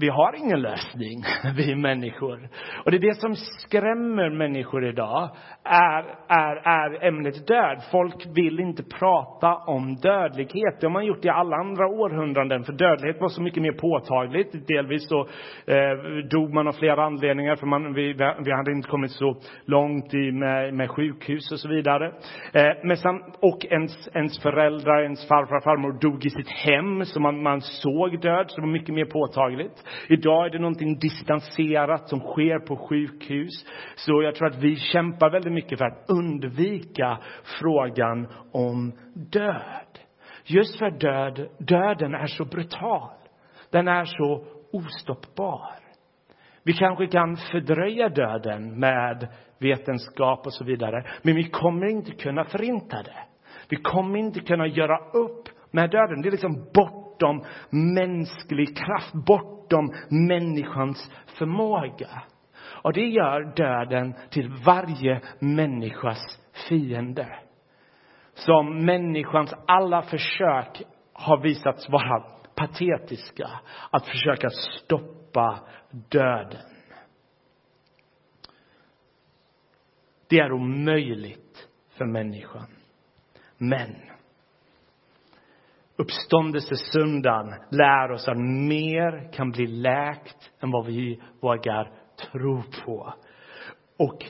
vi 0.00 0.08
har 0.08 0.36
ingen 0.36 0.60
lösning, 0.60 1.22
vi 1.56 1.74
människor. 1.74 2.48
Och 2.84 2.90
det 2.90 2.96
är 2.96 3.00
det 3.00 3.14
som 3.14 3.34
skrämmer 3.34 4.30
människor 4.30 4.88
idag, 4.88 5.30
är, 5.64 6.02
är, 6.28 6.56
är 6.56 7.08
ämnet 7.08 7.46
död. 7.46 7.82
Folk 7.90 8.26
vill 8.34 8.60
inte 8.60 8.82
prata 8.82 9.54
om 9.54 9.96
dödlighet. 9.96 10.80
Det 10.80 10.86
har 10.86 10.92
man 10.92 11.06
gjort 11.06 11.24
i 11.24 11.28
alla 11.28 11.56
andra 11.56 11.86
århundraden, 11.86 12.64
för 12.64 12.72
dödlighet 12.72 13.20
var 13.20 13.28
så 13.28 13.42
mycket 13.42 13.62
mer 13.62 13.72
påtagligt. 13.72 14.68
Delvis 14.68 15.08
så 15.08 15.20
eh, 15.66 16.26
dog 16.30 16.54
man 16.54 16.68
av 16.68 16.72
flera 16.72 17.04
anledningar, 17.04 17.56
för 17.56 17.66
man, 17.66 17.94
vi, 17.94 18.12
vi 18.44 18.52
hade 18.52 18.72
inte 18.72 18.88
kommit 18.88 19.10
så 19.10 19.36
långt 19.64 20.14
i, 20.14 20.32
med, 20.32 20.74
med 20.74 20.90
sjukhus 20.90 21.52
och 21.52 21.60
så 21.60 21.68
vidare. 21.68 22.06
Eh, 22.52 22.72
men 22.84 22.96
sen, 22.96 23.22
och 23.40 23.64
ens, 23.70 24.08
ens 24.14 24.42
föräldrar, 24.42 25.02
ens 25.02 25.28
farfar, 25.28 25.60
farmor 25.60 26.00
dog 26.00 26.26
i 26.26 26.30
sitt 26.30 26.50
hem, 26.50 27.04
så 27.04 27.20
man, 27.20 27.42
man 27.42 27.60
såg 27.60 28.20
död, 28.20 28.46
så 28.48 28.56
det 28.56 28.66
var 28.66 28.72
mycket 28.72 28.94
mer 28.94 29.04
påtagligt. 29.04 29.85
Idag 30.08 30.46
är 30.46 30.50
det 30.50 30.58
någonting 30.58 30.98
distanserat 30.98 32.08
som 32.08 32.20
sker 32.20 32.58
på 32.58 32.76
sjukhus. 32.76 33.66
Så 33.96 34.22
jag 34.22 34.34
tror 34.34 34.48
att 34.48 34.62
vi 34.62 34.76
kämpar 34.76 35.30
väldigt 35.30 35.52
mycket 35.52 35.78
för 35.78 35.84
att 35.84 36.10
undvika 36.10 37.18
frågan 37.60 38.28
om 38.52 38.92
död. 39.14 39.98
Just 40.44 40.78
för 40.78 40.90
död, 40.90 41.48
döden 41.58 42.14
är 42.14 42.26
så 42.26 42.44
brutal. 42.44 43.10
Den 43.70 43.88
är 43.88 44.04
så 44.04 44.44
ostoppbar. 44.72 45.70
Vi 46.62 46.72
kanske 46.72 47.06
kan 47.06 47.36
fördröja 47.36 48.08
döden 48.08 48.80
med 48.80 49.28
vetenskap 49.58 50.46
och 50.46 50.52
så 50.52 50.64
vidare, 50.64 51.04
men 51.22 51.36
vi 51.36 51.50
kommer 51.50 51.86
inte 51.86 52.12
kunna 52.12 52.44
förinta 52.44 53.02
det. 53.02 53.24
Vi 53.68 53.76
kommer 53.76 54.18
inte 54.18 54.40
kunna 54.40 54.66
göra 54.66 54.98
upp 54.98 55.48
med 55.70 55.90
döden. 55.90 56.22
Det 56.22 56.28
är 56.28 56.30
liksom 56.30 56.66
bort 56.74 57.05
bortom 57.18 57.44
mänsklig 57.70 58.76
kraft, 58.76 59.12
bortom 59.12 59.94
människans 60.08 61.10
förmåga. 61.38 62.22
Och 62.82 62.92
det 62.92 63.06
gör 63.06 63.54
döden 63.56 64.14
till 64.30 64.48
varje 64.64 65.20
människas 65.38 66.40
fiende. 66.68 67.38
Som 68.34 68.84
människans 68.84 69.54
alla 69.66 70.02
försök 70.02 70.82
har 71.12 71.42
visats 71.42 71.88
vara 71.88 72.24
patetiska. 72.54 73.50
Att 73.90 74.06
försöka 74.06 74.50
stoppa 74.50 75.60
döden. 75.90 76.60
Det 80.28 80.38
är 80.38 80.52
omöjligt 80.52 81.68
för 81.98 82.04
människan. 82.04 82.66
Men 83.58 84.15
uppståndelsesöndagen 85.96 87.54
lär 87.70 88.12
oss 88.12 88.28
att 88.28 88.38
mer 88.38 89.32
kan 89.32 89.50
bli 89.50 89.66
läkt 89.66 90.50
än 90.60 90.70
vad 90.70 90.86
vi 90.86 91.22
vågar 91.40 91.90
tro 92.32 92.62
på. 92.84 93.14
Och 93.98 94.24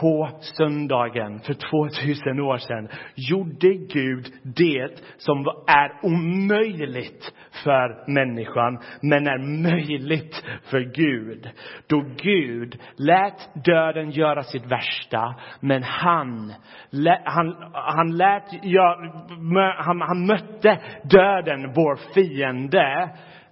på 0.00 0.28
söndagen 0.40 1.40
för 1.40 1.54
2000 1.54 2.40
år 2.40 2.56
sedan 2.56 2.88
gjorde 3.14 3.74
Gud 3.74 4.26
det 4.42 5.02
som 5.16 5.46
är 5.66 5.92
omöjligt 6.02 7.32
för 7.64 8.10
människan, 8.10 8.78
men 9.02 9.26
är 9.26 9.62
möjligt 9.62 10.44
för 10.70 10.80
Gud. 10.80 11.50
Då 11.86 12.04
Gud 12.16 12.78
lät 12.96 13.64
döden 13.64 14.10
göra 14.10 14.42
sitt 14.42 14.66
värsta, 14.66 15.34
men 15.60 15.82
han, 15.82 16.52
han, 17.24 17.56
han 17.72 18.16
lät, 18.16 18.44
han, 19.76 20.00
han 20.00 20.26
mötte 20.26 20.78
döden, 21.04 21.72
vår 21.74 21.98
fiende, 22.14 23.10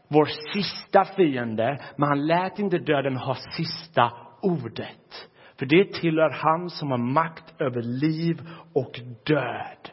vår 0.09 0.29
sista 0.53 1.05
fiende, 1.05 1.79
men 1.97 2.09
han 2.09 2.27
lät 2.27 2.59
inte 2.59 2.79
döden 2.79 3.17
ha 3.17 3.35
sista 3.35 4.13
ordet. 4.43 5.29
För 5.59 5.67
det 5.67 5.93
tillhör 5.93 6.31
han 6.31 6.71
som 6.71 6.91
har 6.91 6.99
makt 6.99 7.61
över 7.61 7.83
liv 7.83 8.41
och 8.75 9.01
död. 9.27 9.91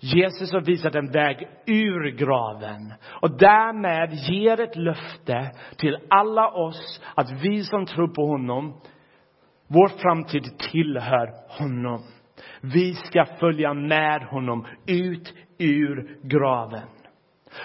Jesus 0.00 0.52
har 0.52 0.60
visat 0.60 0.94
en 0.94 1.10
väg 1.10 1.48
ur 1.66 2.10
graven 2.10 2.92
och 3.22 3.38
därmed 3.38 4.12
ger 4.12 4.60
ett 4.60 4.76
löfte 4.76 5.50
till 5.76 5.98
alla 6.10 6.50
oss 6.50 7.02
att 7.14 7.30
vi 7.42 7.64
som 7.64 7.86
tror 7.86 8.08
på 8.08 8.26
honom, 8.26 8.80
vår 9.68 9.88
framtid 9.88 10.58
tillhör 10.58 11.32
honom. 11.48 12.02
Vi 12.60 12.94
ska 12.94 13.24
följa 13.24 13.74
med 13.74 14.22
honom 14.22 14.66
ut 14.86 15.34
ur 15.58 16.18
graven. 16.22 16.88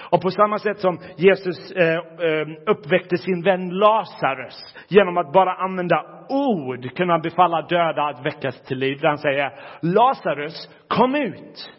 Och 0.09 0.21
på 0.21 0.31
samma 0.31 0.59
sätt 0.59 0.79
som 0.79 0.99
Jesus 1.17 1.71
eh, 1.71 1.93
eh, 1.93 2.47
uppväckte 2.65 3.17
sin 3.17 3.41
vän 3.41 3.69
Lazarus 3.69 4.75
genom 4.87 5.17
att 5.17 5.33
bara 5.33 5.53
använda 5.53 6.05
ord 6.29 6.95
kunde 6.95 7.13
han 7.13 7.21
befalla 7.21 7.61
döda 7.61 8.03
att 8.03 8.25
väckas 8.25 8.61
till 8.61 8.77
liv. 8.77 8.99
Där 9.01 9.07
han 9.07 9.17
säger 9.17 9.51
Lazarus, 9.81 10.69
kom 10.87 11.15
ut! 11.15 11.71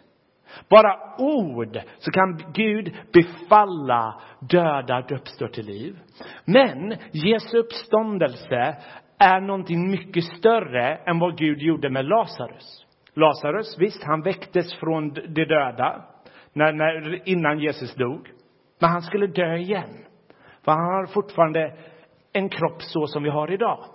Bara 0.69 0.97
ord 1.17 1.77
så 1.97 2.11
kan 2.11 2.53
Gud 2.53 2.93
befalla 3.13 4.21
döda 4.39 4.95
att 4.95 5.11
uppstå 5.11 5.47
till 5.47 5.65
liv. 5.65 5.95
Men 6.45 6.95
Jesu 7.11 7.57
uppståndelse 7.57 8.77
är 9.19 9.41
någonting 9.41 9.91
mycket 9.91 10.23
större 10.23 10.95
än 10.95 11.19
vad 11.19 11.37
Gud 11.37 11.61
gjorde 11.61 11.89
med 11.89 12.05
Lazarus. 12.05 12.85
Lazarus, 13.15 13.75
visst, 13.79 14.03
han 14.03 14.21
väcktes 14.21 14.79
från 14.79 15.13
de 15.13 15.45
döda 15.45 16.03
när, 16.55 16.73
när, 16.73 17.29
innan 17.29 17.59
Jesus 17.59 17.95
dog. 17.95 18.29
Men 18.79 18.89
han 18.89 19.01
skulle 19.01 19.27
dö 19.27 19.55
igen. 19.55 20.05
För 20.63 20.71
han 20.71 20.93
har 20.93 21.05
fortfarande 21.05 21.73
en 22.33 22.49
kropp 22.49 22.81
så 22.81 23.07
som 23.07 23.23
vi 23.23 23.29
har 23.29 23.51
idag. 23.51 23.85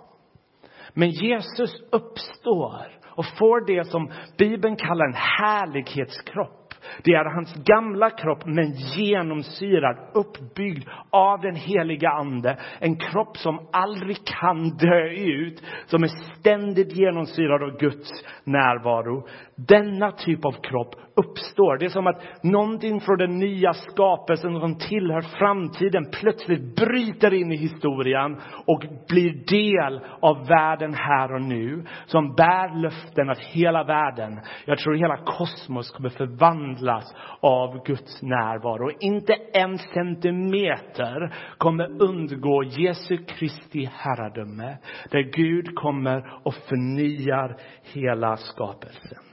Men 0.93 1.09
Jesus 1.09 1.83
uppstår 1.91 3.01
och 3.07 3.25
får 3.25 3.65
det 3.65 3.83
som 3.87 4.11
Bibeln 4.37 4.75
kallar 4.75 5.05
en 5.05 5.13
härlighetskropp. 5.13 6.57
Det 7.03 7.11
är 7.11 7.25
hans 7.25 7.53
gamla 7.53 8.09
kropp, 8.09 8.45
men 8.45 8.71
genomsyrad, 8.71 9.97
uppbyggd 10.13 10.89
av 11.09 11.41
den 11.41 11.55
heliga 11.55 12.09
Ande. 12.09 12.57
En 12.79 12.95
kropp 12.95 13.37
som 13.37 13.67
aldrig 13.71 14.17
kan 14.25 14.69
dö 14.69 15.09
ut, 15.09 15.63
som 15.85 16.03
är 16.03 16.37
ständigt 16.39 16.97
genomsyrad 16.97 17.63
av 17.63 17.77
Guds 17.79 18.09
närvaro. 18.43 19.27
Denna 19.67 20.11
typ 20.11 20.45
av 20.45 20.51
kropp 20.51 20.95
uppstår. 21.15 21.77
Det 21.77 21.85
är 21.85 21.89
som 21.89 22.07
att 22.07 22.43
någonting 22.43 22.99
från 22.99 23.17
den 23.17 23.39
nya 23.39 23.73
skapelsen 23.73 24.59
som 24.59 24.77
tillhör 24.77 25.21
framtiden 25.21 26.05
plötsligt 26.11 26.75
bryter 26.75 27.33
in 27.33 27.51
i 27.51 27.55
historien 27.55 28.37
och 28.65 28.83
blir 29.07 29.45
del 29.45 30.01
av 30.21 30.47
världen 30.47 30.93
här 30.93 31.33
och 31.33 31.41
nu. 31.41 31.85
Som 32.05 32.35
bär 32.35 32.81
löften 32.81 33.29
att 33.29 33.39
hela 33.39 33.83
världen, 33.83 34.39
jag 34.65 34.77
tror 34.77 34.95
hela 34.95 35.17
kosmos 35.17 35.91
kommer 35.91 36.09
förvandlas 36.09 37.15
av 37.41 37.83
Guds 37.85 38.21
närvaro. 38.21 38.91
Inte 38.99 39.33
en 39.53 39.77
centimeter 39.77 41.33
kommer 41.57 42.01
undgå 42.03 42.63
Jesu 42.63 43.17
Kristi 43.17 43.89
herradöme. 43.93 44.77
Där 45.11 45.21
Gud 45.21 45.75
kommer 45.75 46.33
och 46.43 46.53
förnyar 46.53 47.57
hela 47.93 48.37
skapelsen. 48.37 49.30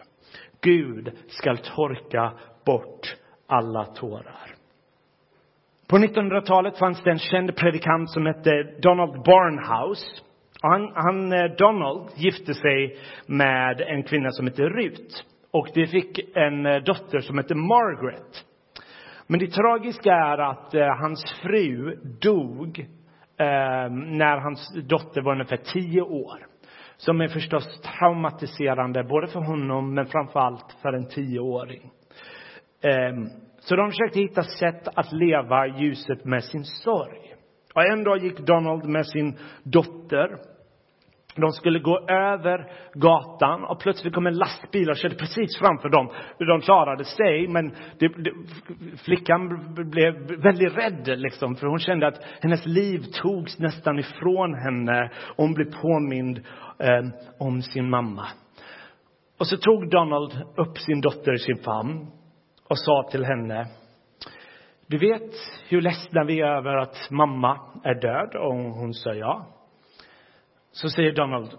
Gud 0.62 1.12
skall 1.28 1.58
torka 1.58 2.32
bort 2.66 3.16
alla 3.46 3.84
tårar. 3.84 4.54
På 5.88 5.96
1900-talet 5.96 6.78
fanns 6.78 7.02
det 7.02 7.10
en 7.10 7.18
känd 7.18 7.56
predikant 7.56 8.10
som 8.10 8.26
hette 8.26 8.62
Donald 8.82 9.12
Barnhouse. 9.12 10.22
Han, 10.62 10.92
han, 10.94 11.32
eh, 11.32 11.44
Donald 11.58 12.10
gifte 12.16 12.54
sig 12.54 12.96
med 13.26 13.80
en 13.80 14.02
kvinna 14.02 14.30
som 14.30 14.46
hette 14.46 14.62
Rut. 14.62 15.24
Och 15.50 15.68
de 15.74 15.86
fick 15.86 16.36
en 16.36 16.66
eh, 16.66 16.82
dotter 16.82 17.20
som 17.20 17.38
hette 17.38 17.54
Margaret. 17.54 18.44
Men 19.26 19.40
det 19.40 19.46
tragiska 19.46 20.12
är 20.12 20.38
att 20.38 20.74
eh, 20.74 20.96
hans 21.00 21.24
fru 21.42 21.96
dog 22.20 22.78
eh, 23.38 23.90
när 23.92 24.40
hans 24.40 24.74
dotter 24.74 25.22
var 25.22 25.32
ungefär 25.32 25.56
tio 25.56 26.02
år 26.02 26.46
som 26.98 27.20
är 27.20 27.28
förstås 27.28 27.80
traumatiserande 27.80 29.04
både 29.04 29.26
för 29.26 29.40
honom 29.40 29.94
men 29.94 30.06
framför 30.06 30.40
allt 30.40 30.76
för 30.82 30.92
en 30.92 31.08
tioåring. 31.08 31.90
Ehm, 32.82 33.26
så 33.60 33.76
de 33.76 33.90
försökte 33.90 34.20
hitta 34.20 34.42
sätt 34.42 34.88
att 34.94 35.12
leva 35.12 35.66
ljuset 35.66 36.24
med 36.24 36.44
sin 36.44 36.64
sorg. 36.64 37.34
Och 37.74 37.82
en 37.82 38.04
dag 38.04 38.18
gick 38.18 38.38
Donald 38.38 38.84
med 38.84 39.06
sin 39.06 39.36
dotter. 39.62 40.38
De 41.40 41.52
skulle 41.52 41.78
gå 41.78 41.98
över 42.08 42.72
gatan 42.94 43.64
och 43.64 43.80
plötsligt 43.80 44.14
kom 44.14 44.26
en 44.26 44.38
lastbil 44.38 44.90
och 44.90 44.96
körde 44.96 45.14
precis 45.14 45.58
framför 45.58 45.88
dem. 45.88 46.10
De 46.38 46.60
klarade 46.60 47.04
sig, 47.04 47.48
men 47.48 47.70
det, 47.98 48.08
det, 48.08 48.32
flickan 49.04 49.74
blev 49.90 50.14
väldigt 50.42 50.76
rädd, 50.76 51.18
liksom, 51.18 51.56
för 51.56 51.66
hon 51.66 51.78
kände 51.78 52.06
att 52.06 52.22
hennes 52.40 52.66
liv 52.66 53.02
togs 53.22 53.58
nästan 53.58 53.98
ifrån 53.98 54.54
henne. 54.54 55.10
Och 55.36 55.44
hon 55.44 55.54
blev 55.54 55.72
påmind 55.82 56.38
eh, 56.78 57.04
om 57.38 57.62
sin 57.62 57.90
mamma. 57.90 58.26
Och 59.38 59.46
så 59.46 59.56
tog 59.56 59.90
Donald 59.90 60.32
upp 60.56 60.78
sin 60.78 61.00
dotter 61.00 61.34
i 61.34 61.38
sin 61.38 61.58
famn 61.58 62.06
och 62.68 62.78
sa 62.78 63.08
till 63.10 63.24
henne 63.24 63.66
du 64.90 64.98
vet 64.98 65.32
hur 65.68 65.80
ledsna 65.80 66.24
vi 66.24 66.40
är 66.40 66.46
över 66.46 66.76
att 66.76 67.10
mamma 67.10 67.60
är 67.84 67.94
död? 67.94 68.34
Och 68.34 68.54
hon 68.54 68.94
sa 68.94 69.14
ja. 69.14 69.46
Så 70.70 70.88
säger 70.88 71.12
Donald, 71.12 71.58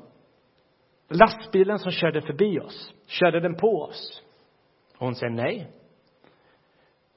lastbilen 1.09 1.79
som 1.79 1.91
körde 1.91 2.21
förbi 2.21 2.59
oss, 2.59 2.93
körde 3.05 3.39
den 3.39 3.55
på 3.55 3.81
oss? 3.81 4.23
Och 4.97 5.05
hon 5.05 5.15
säger 5.15 5.33
nej. 5.33 5.71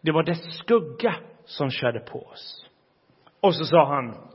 Det 0.00 0.12
var 0.12 0.22
dess 0.22 0.58
skugga 0.58 1.14
som 1.44 1.70
körde 1.70 2.00
på 2.00 2.18
oss. 2.18 2.66
Och 3.40 3.54
så 3.54 3.64
sa 3.64 3.86
han, 3.86 4.28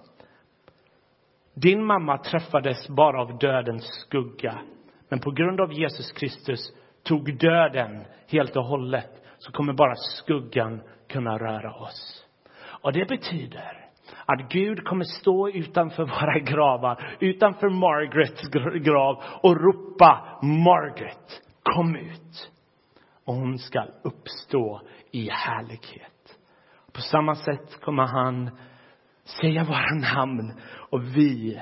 din 1.53 1.85
mamma 1.85 2.17
träffades 2.17 2.87
bara 2.87 3.21
av 3.21 3.37
dödens 3.37 3.85
skugga. 4.01 4.61
Men 5.09 5.19
på 5.19 5.31
grund 5.31 5.61
av 5.61 5.73
Jesus 5.73 6.11
Kristus 6.11 6.59
tog 7.03 7.37
döden 7.37 8.05
helt 8.27 8.55
och 8.55 8.63
hållet 8.63 9.23
så 9.37 9.51
kommer 9.51 9.73
bara 9.73 9.95
skuggan 9.95 10.81
kunna 11.07 11.37
röra 11.37 11.75
oss. 11.75 12.25
Och 12.59 12.93
det 12.93 13.07
betyder 13.07 13.86
att 14.25 14.49
Gud 14.49 14.85
kommer 14.85 15.03
stå 15.03 15.49
utanför 15.49 16.03
våra 16.21 16.39
gravar, 16.39 17.17
utanför 17.19 17.69
Margarets 17.69 18.49
grav 18.85 19.23
och 19.41 19.61
ropa 19.61 20.39
Margaret, 20.41 21.41
kom 21.63 21.95
ut. 21.95 22.51
Och 23.25 23.33
hon 23.33 23.57
ska 23.57 23.85
uppstå 24.03 24.81
i 25.11 25.29
härlighet. 25.29 26.39
På 26.93 27.01
samma 27.01 27.35
sätt 27.35 27.81
kommer 27.81 28.03
han 28.03 28.49
säga 29.41 29.63
våra 29.63 30.15
namn 30.15 30.53
och 30.89 31.03
vi 31.03 31.61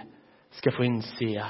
ska 0.50 0.72
få 0.72 0.84
inse 0.84 1.46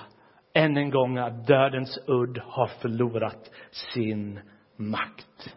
än 0.54 0.78
en 0.78 0.90
gång 0.90 1.18
att 1.18 1.48
dödens 1.48 2.00
udd 2.08 2.38
har 2.38 2.68
förlorat 2.68 3.52
sin 3.72 4.40
makt. 4.76 5.56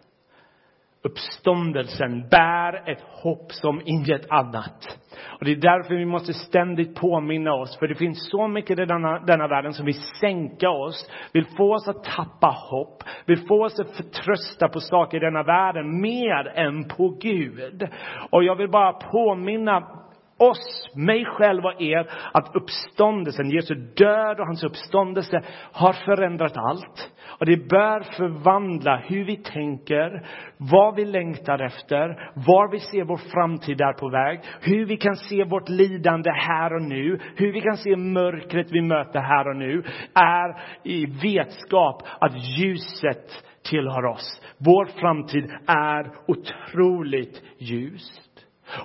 Uppståndelsen 1.03 2.29
bär 2.29 2.91
ett 2.91 3.03
hopp 3.03 3.53
som 3.53 3.83
inget 3.85 4.31
annat. 4.31 4.98
Och 5.39 5.45
det 5.45 5.51
är 5.53 5.57
därför 5.57 5.95
vi 5.95 6.05
måste 6.05 6.33
ständigt 6.33 6.95
påminna 6.95 7.55
oss, 7.55 7.79
för 7.79 7.89
det 7.89 7.95
finns 7.95 8.31
så 8.31 8.49
mycket 8.49 8.79
i 8.79 8.85
denna, 8.85 9.19
denna 9.19 9.49
världen 9.49 9.73
som 9.73 9.87
vill 9.87 10.03
sänka 10.21 10.71
oss, 10.71 11.11
vill 11.33 11.47
få 11.57 11.75
oss 11.75 11.89
att 11.89 12.05
tappa 12.05 12.47
hopp, 12.47 13.03
vill 13.27 13.47
få 13.47 13.65
oss 13.65 13.81
att 13.81 13.97
förtrösta 13.97 14.69
på 14.69 14.81
saker 14.81 15.17
i 15.17 15.21
denna 15.21 15.43
världen 15.43 16.01
mer 16.01 16.53
än 16.55 16.89
på 16.89 17.09
Gud. 17.09 17.89
Och 18.31 18.45
jag 18.45 18.57
vill 18.57 18.71
bara 18.71 18.93
påminna 18.93 19.99
oss, 20.39 20.91
mig 20.95 21.25
själv 21.25 21.65
och 21.65 21.83
er, 21.83 22.11
att 22.33 22.57
uppståndelsen, 22.57 23.51
Jesu 23.51 23.75
död 23.75 24.41
och 24.41 24.47
hans 24.47 24.65
uppståndelse 24.65 25.43
har 25.73 25.93
förändrat 25.93 26.57
allt. 26.57 27.13
Och 27.39 27.47
det 27.47 27.69
bör 27.69 28.01
förvandla 28.01 28.97
hur 28.97 29.25
vi 29.25 29.37
tänker, 29.37 30.27
vad 30.57 30.95
vi 30.95 31.05
längtar 31.05 31.59
efter, 31.59 32.31
var 32.35 32.71
vi 32.71 32.81
ser 32.81 33.05
vår 33.05 33.17
framtid 33.17 33.81
är 33.81 33.93
på 33.93 34.09
väg, 34.09 34.41
hur 34.61 34.87
vi 34.87 34.97
kan 34.97 35.17
se 35.17 35.45
vårt 35.45 35.69
lidande 35.69 36.31
här 36.31 36.75
och 36.75 36.83
nu, 36.83 37.21
hur 37.37 37.53
vi 37.53 37.61
kan 37.61 37.77
se 37.77 37.97
mörkret 37.97 38.67
vi 38.71 38.81
möter 38.81 39.21
här 39.21 39.49
och 39.49 39.57
nu, 39.57 39.83
är 40.15 40.61
i 40.83 41.07
vetskap 41.07 42.03
att 42.21 42.59
ljuset 42.59 43.45
tillhör 43.71 44.05
oss. 44.05 44.43
Vår 44.59 44.87
framtid 45.01 45.51
är 45.67 46.11
otroligt 46.27 47.43
ljus. 47.59 48.28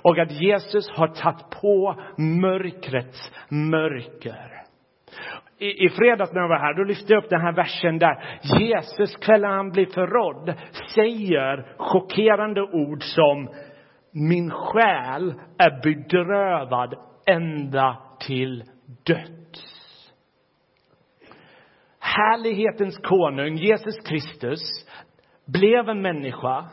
Och 0.02 0.18
att 0.18 0.30
Jesus 0.30 0.90
har 0.90 1.08
tagit 1.08 1.50
på 1.60 1.94
mörkrets 2.18 3.32
mörker. 3.48 4.64
I, 5.58 5.86
I 5.86 5.88
fredags 5.88 6.32
när 6.32 6.40
jag 6.40 6.48
var 6.48 6.58
här, 6.58 6.74
då 6.74 6.84
lyfte 6.84 7.12
jag 7.12 7.24
upp 7.24 7.30
den 7.30 7.40
här 7.40 7.52
versen 7.52 7.98
där 7.98 8.40
Jesus, 8.42 9.16
kvällen 9.16 9.50
han 9.50 9.70
blir 9.70 9.86
förrådd, 9.86 10.54
säger 10.94 11.74
chockerande 11.78 12.62
ord 12.62 13.02
som 13.02 13.48
min 14.12 14.50
själ 14.50 15.34
är 15.58 15.82
bedrövad 15.82 16.94
ända 17.26 17.98
till 18.26 18.64
döds. 19.06 19.74
Härlighetens 21.98 22.98
konung, 22.98 23.56
Jesus 23.56 24.00
Kristus, 24.06 24.60
blev 25.46 25.88
en 25.88 26.02
människa 26.02 26.68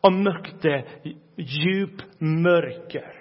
och 0.00 0.12
mötte 0.12 0.84
djup 1.36 2.20
mörker. 2.20 3.12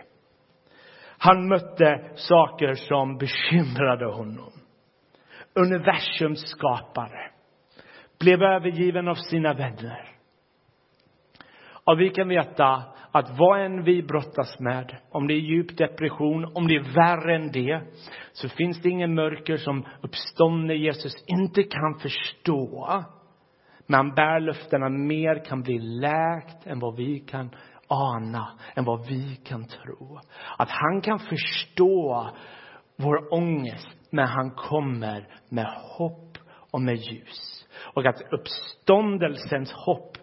Han 1.17 1.47
mötte 1.47 2.11
saker 2.15 2.73
som 2.73 3.17
bekymrade 3.17 4.05
honom. 4.05 4.51
Universums 5.53 6.49
skapare 6.49 7.31
blev 8.19 8.43
övergiven 8.43 9.07
av 9.07 9.15
sina 9.15 9.53
vänner. 9.53 10.11
Och 11.85 11.99
vi 11.99 12.09
kan 12.09 12.27
veta 12.27 12.83
att 13.11 13.37
vad 13.37 13.65
än 13.65 13.83
vi 13.83 14.03
brottas 14.03 14.59
med, 14.59 14.97
om 15.09 15.27
det 15.27 15.33
är 15.33 15.39
djup 15.39 15.77
depression, 15.77 16.51
om 16.55 16.67
det 16.67 16.75
är 16.75 16.95
värre 16.95 17.35
än 17.35 17.51
det, 17.51 17.81
så 18.33 18.49
finns 18.49 18.81
det 18.81 18.89
ingen 18.89 19.15
mörker 19.15 19.57
som 19.57 19.85
uppståndne 20.01 20.73
Jesus 20.73 21.13
inte 21.27 21.63
kan 21.63 21.99
förstå. 21.99 23.03
Men 23.87 23.97
han 23.97 24.15
bär 24.15 24.39
löftena 24.39 24.89
mer 24.89 25.45
kan 25.45 25.61
bli 25.61 25.79
läkt 25.79 26.67
än 26.67 26.79
vad 26.79 26.95
vi 26.95 27.19
kan 27.19 27.49
ana, 27.87 28.47
än 28.75 28.85
vad 28.85 29.07
vi 29.07 29.35
kan 29.35 29.65
tro. 29.65 30.19
Att 30.57 30.69
han 30.69 31.01
kan 31.01 31.19
förstå 31.19 32.29
vår 32.95 33.33
ångest, 33.33 33.97
men 34.09 34.27
han 34.27 34.51
kommer 34.51 35.27
med 35.49 35.65
hopp 35.97 36.37
och 36.71 36.81
med 36.81 36.95
ljus. 36.95 37.67
Och 37.93 38.05
att 38.05 38.21
uppståndelsens 38.31 39.73
hopp 39.73 40.17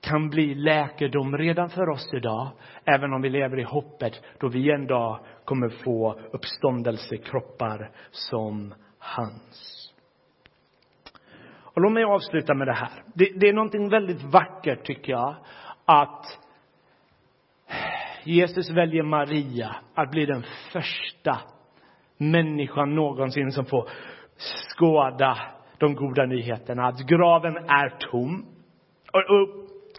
kan 0.00 0.30
bli 0.30 0.54
läkedom 0.54 1.38
redan 1.38 1.70
för 1.70 1.88
oss 1.88 2.10
idag, 2.14 2.48
även 2.84 3.12
om 3.12 3.22
vi 3.22 3.28
lever 3.28 3.58
i 3.58 3.62
hoppet 3.62 4.22
då 4.40 4.48
vi 4.48 4.72
en 4.72 4.86
dag 4.86 5.20
kommer 5.44 5.68
få 5.68 6.20
uppståndelsekroppar 6.32 7.90
som 8.10 8.74
hans. 8.98 9.79
Och 11.74 11.82
låt 11.82 11.92
mig 11.92 12.04
avsluta 12.04 12.54
med 12.54 12.66
det 12.66 12.74
här. 12.74 12.90
Det, 13.14 13.28
det 13.36 13.48
är 13.48 13.52
någonting 13.52 13.88
väldigt 13.88 14.22
vackert, 14.22 14.84
tycker 14.84 15.12
jag, 15.12 15.34
att 15.84 16.38
Jesus 18.24 18.70
väljer 18.70 19.02
Maria 19.02 19.76
att 19.94 20.10
bli 20.10 20.26
den 20.26 20.44
första 20.72 21.38
människan 22.16 22.94
någonsin 22.94 23.52
som 23.52 23.64
får 23.64 23.88
skåda 24.76 25.38
de 25.78 25.94
goda 25.94 26.26
nyheterna. 26.26 26.86
Att 26.86 27.06
graven 27.06 27.56
är 27.56 27.88
tom. 28.10 28.46
Och, 29.12 29.20
och 29.20 29.48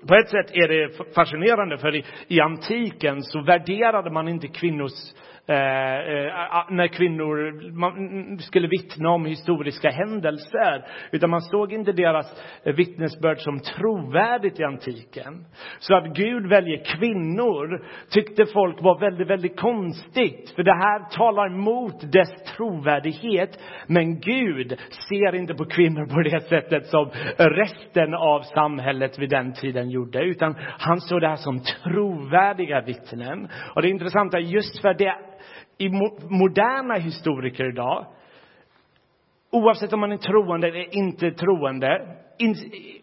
på 0.08 0.16
ett 0.16 0.30
sätt 0.30 0.52
är 0.52 0.68
det 0.68 1.14
fascinerande, 1.16 1.78
för 1.78 1.96
i, 1.96 2.06
i 2.28 2.42
antiken 2.42 3.24
så 3.24 3.42
värderade 3.42 4.12
man 4.12 4.28
inte 4.28 4.48
kvinnors 4.48 5.14
Eh, 5.48 5.56
eh, 5.56 6.66
när 6.70 6.88
kvinnor 6.88 7.50
mm, 7.50 8.40
skulle 8.40 8.68
vittna 8.68 9.10
om 9.10 9.26
historiska 9.26 9.90
händelser. 9.90 10.86
Utan 11.12 11.30
man 11.30 11.42
såg 11.42 11.74
inte 11.74 11.92
deras 11.92 12.26
vittnesbörd 12.64 13.40
som 13.40 13.60
trovärdigt 13.60 14.60
i 14.60 14.64
antiken. 14.64 15.46
Så 15.80 15.96
att 15.96 16.16
Gud 16.16 16.50
väljer 16.50 16.84
kvinnor 16.98 17.86
tyckte 18.10 18.46
folk 18.54 18.82
var 18.82 19.00
väldigt, 19.00 19.28
väldigt 19.28 19.60
konstigt. 19.60 20.54
För 20.56 20.64
det 20.64 20.76
här 20.76 21.10
talar 21.18 21.50
mot 21.50 22.12
dess 22.12 22.56
trovärdighet. 22.58 23.60
Men 23.88 24.20
Gud 24.20 24.80
ser 25.10 25.36
inte 25.36 25.54
på 25.54 25.66
kvinnor 25.66 26.06
på 26.06 26.22
det 26.22 26.42
sättet 26.42 26.86
som 26.86 27.10
resten 27.38 28.14
av 28.14 28.42
samhället 28.42 29.20
vid 29.20 29.30
den 29.30 29.54
tiden 29.54 29.90
gjorde. 29.90 30.24
Utan 30.24 30.56
han 30.60 31.00
såg 31.00 31.22
det 31.22 31.28
här 31.28 31.36
som 31.36 31.60
trovärdiga 31.60 32.82
vittnen. 32.82 33.50
Och 33.76 33.82
det 33.82 33.90
intressanta 33.90 34.38
är 34.38 34.42
just 34.42 34.82
för 34.82 34.94
det 34.94 35.16
i 35.82 35.90
moderna 36.30 36.94
historiker 36.94 37.70
idag, 37.70 38.06
oavsett 39.52 39.94
om 39.94 40.00
man 40.00 40.12
är 40.12 40.18
troende 40.18 40.68
eller 40.68 40.98
inte 40.98 41.32
troende, 41.32 42.18
in, 42.38 42.56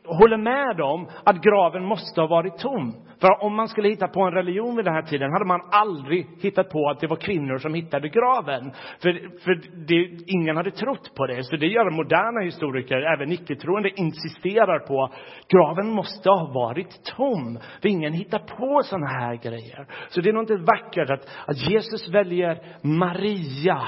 håller 0.04 0.36
med 0.36 0.80
om 0.80 1.08
att 1.24 1.42
graven 1.42 1.84
måste 1.84 2.20
ha 2.20 2.28
varit 2.28 2.58
tom. 2.58 2.94
För 3.20 3.42
om 3.42 3.54
man 3.54 3.68
skulle 3.68 3.88
hitta 3.88 4.08
på 4.08 4.22
en 4.22 4.32
religion 4.32 4.76
vid 4.76 4.84
den 4.84 4.94
här 4.94 5.02
tiden 5.02 5.32
hade 5.32 5.44
man 5.44 5.60
aldrig 5.70 6.26
hittat 6.40 6.70
på 6.70 6.90
att 6.90 7.00
det 7.00 7.06
var 7.06 7.16
kvinnor 7.16 7.58
som 7.58 7.74
hittade 7.74 8.08
graven. 8.08 8.72
För, 9.02 9.38
för 9.44 9.54
det, 9.86 10.24
ingen 10.26 10.56
hade 10.56 10.70
trott 10.70 11.14
på 11.14 11.26
det. 11.26 11.44
Så 11.44 11.56
det 11.56 11.66
gör 11.66 11.90
moderna 11.90 12.40
historiker, 12.40 12.96
även 12.96 13.32
icke-troende, 13.32 13.90
insisterar 13.96 14.78
på 14.78 15.04
att 15.04 15.12
graven 15.48 15.90
måste 15.90 16.30
ha 16.30 16.52
varit 16.54 17.04
tom. 17.16 17.58
För 17.82 17.88
ingen 17.88 18.12
hittar 18.12 18.38
på 18.38 18.82
sådana 18.84 19.06
här 19.06 19.34
grejer. 19.34 19.86
Så 20.08 20.20
det 20.20 20.28
är 20.28 20.32
något 20.32 20.50
vackert 20.50 21.10
att, 21.10 21.28
att 21.46 21.70
Jesus 21.70 22.08
väljer 22.08 22.62
Maria. 22.82 23.82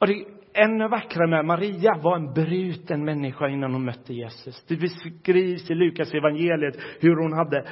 Och 0.00 0.06
det, 0.06 0.24
ännu 0.64 0.88
vackrare 0.88 1.28
med 1.28 1.44
Maria 1.44 1.98
var 2.02 2.16
en 2.16 2.32
bruten 2.32 3.04
människa 3.04 3.48
innan 3.48 3.72
hon 3.72 3.84
mötte 3.84 4.14
Jesus. 4.14 4.64
Det 4.68 4.76
beskrivs 4.76 5.70
i 5.70 5.74
Lukas 5.74 6.14
evangeliet 6.14 6.76
hur 7.00 7.16
hon 7.16 7.32
hade 7.32 7.64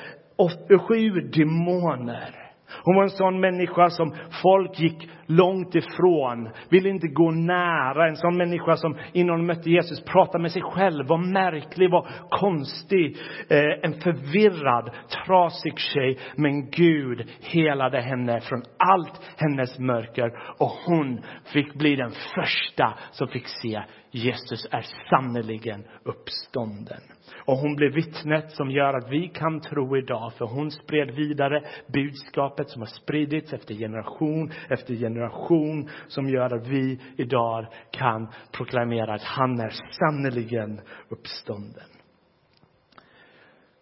sju 0.88 1.10
demoner. 1.10 2.45
Hon 2.82 2.96
var 2.96 3.02
en 3.02 3.10
sån 3.10 3.40
människa 3.40 3.90
som 3.90 4.14
folk 4.42 4.80
gick 4.80 5.08
långt 5.26 5.74
ifrån, 5.74 6.50
ville 6.70 6.88
inte 6.88 7.06
gå 7.08 7.30
nära. 7.30 8.08
En 8.08 8.16
sån 8.16 8.36
människa 8.36 8.76
som 8.76 8.96
innan 9.12 9.36
hon 9.36 9.46
mötte 9.46 9.70
Jesus 9.70 10.04
pratade 10.04 10.42
med 10.42 10.52
sig 10.52 10.62
själv, 10.62 11.06
var 11.06 11.32
märklig, 11.32 11.90
var 11.90 12.08
konstig. 12.30 13.16
Eh, 13.50 13.90
en 13.90 14.00
förvirrad, 14.00 14.90
trasig 15.24 15.78
tjej. 15.78 16.18
Men 16.36 16.70
Gud 16.70 17.28
helade 17.40 18.00
henne 18.00 18.40
från 18.40 18.62
allt 18.78 19.20
hennes 19.36 19.78
mörker 19.78 20.30
och 20.58 20.70
hon 20.86 21.22
fick 21.52 21.74
bli 21.74 21.96
den 21.96 22.12
första 22.34 22.94
som 23.10 23.28
fick 23.28 23.48
se 23.62 23.82
Jesus 24.10 24.66
är 24.70 24.86
sannerligen 25.10 25.84
uppstånden. 26.04 27.00
Och 27.44 27.56
hon 27.56 27.76
blev 27.76 27.92
vittnet 27.92 28.50
som 28.50 28.70
gör 28.70 28.94
att 28.94 29.10
vi 29.10 29.28
kan 29.28 29.60
tro 29.60 29.96
idag, 29.96 30.32
för 30.38 30.44
hon 30.44 30.70
spred 30.70 31.10
vidare 31.10 31.62
budskapet 31.86 32.70
som 32.70 32.82
har 32.82 32.86
spridits 32.86 33.52
efter 33.52 33.74
generation 33.74 34.50
efter 34.70 34.94
generation, 34.94 35.88
som 36.08 36.28
gör 36.28 36.56
att 36.56 36.66
vi 36.66 37.00
idag 37.16 37.66
kan 37.90 38.28
proklamera 38.52 39.14
att 39.14 39.22
han 39.22 39.60
är 39.60 39.70
sannerligen 39.90 40.80
uppstånden. 41.08 41.84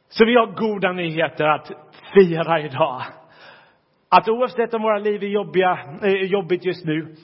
Så 0.08 0.24
vi 0.24 0.34
har 0.34 0.46
goda 0.46 0.92
nyheter 0.92 1.44
att 1.44 1.70
fira 2.14 2.60
idag. 2.60 3.02
Att 4.08 4.28
oavsett 4.28 4.74
om 4.74 4.82
våra 4.82 4.98
liv 4.98 5.22
är 5.22 5.28
jobbiga, 5.28 5.78
är 6.02 6.22
eh, 6.22 6.30
jobbigt 6.30 6.64
just 6.64 6.84
nu, 6.84 7.14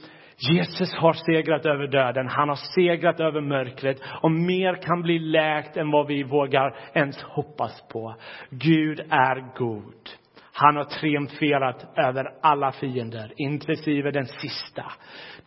Jesus 0.40 0.94
har 0.94 1.12
segrat 1.12 1.66
över 1.66 1.86
döden, 1.86 2.28
han 2.28 2.48
har 2.48 2.74
segrat 2.74 3.20
över 3.20 3.40
mörkret 3.40 4.02
och 4.22 4.30
mer 4.30 4.82
kan 4.82 5.02
bli 5.02 5.18
läkt 5.18 5.76
än 5.76 5.90
vad 5.90 6.06
vi 6.06 6.22
vågar 6.22 6.76
ens 6.94 7.22
hoppas 7.22 7.84
på. 7.92 8.14
Gud 8.50 9.00
är 9.00 9.56
god. 9.58 10.10
Han 10.52 10.76
har 10.76 10.84
triumferat 10.84 11.98
över 11.98 12.26
alla 12.42 12.72
fiender, 12.72 13.32
inklusive 13.36 14.10
den 14.10 14.26
sista, 14.26 14.84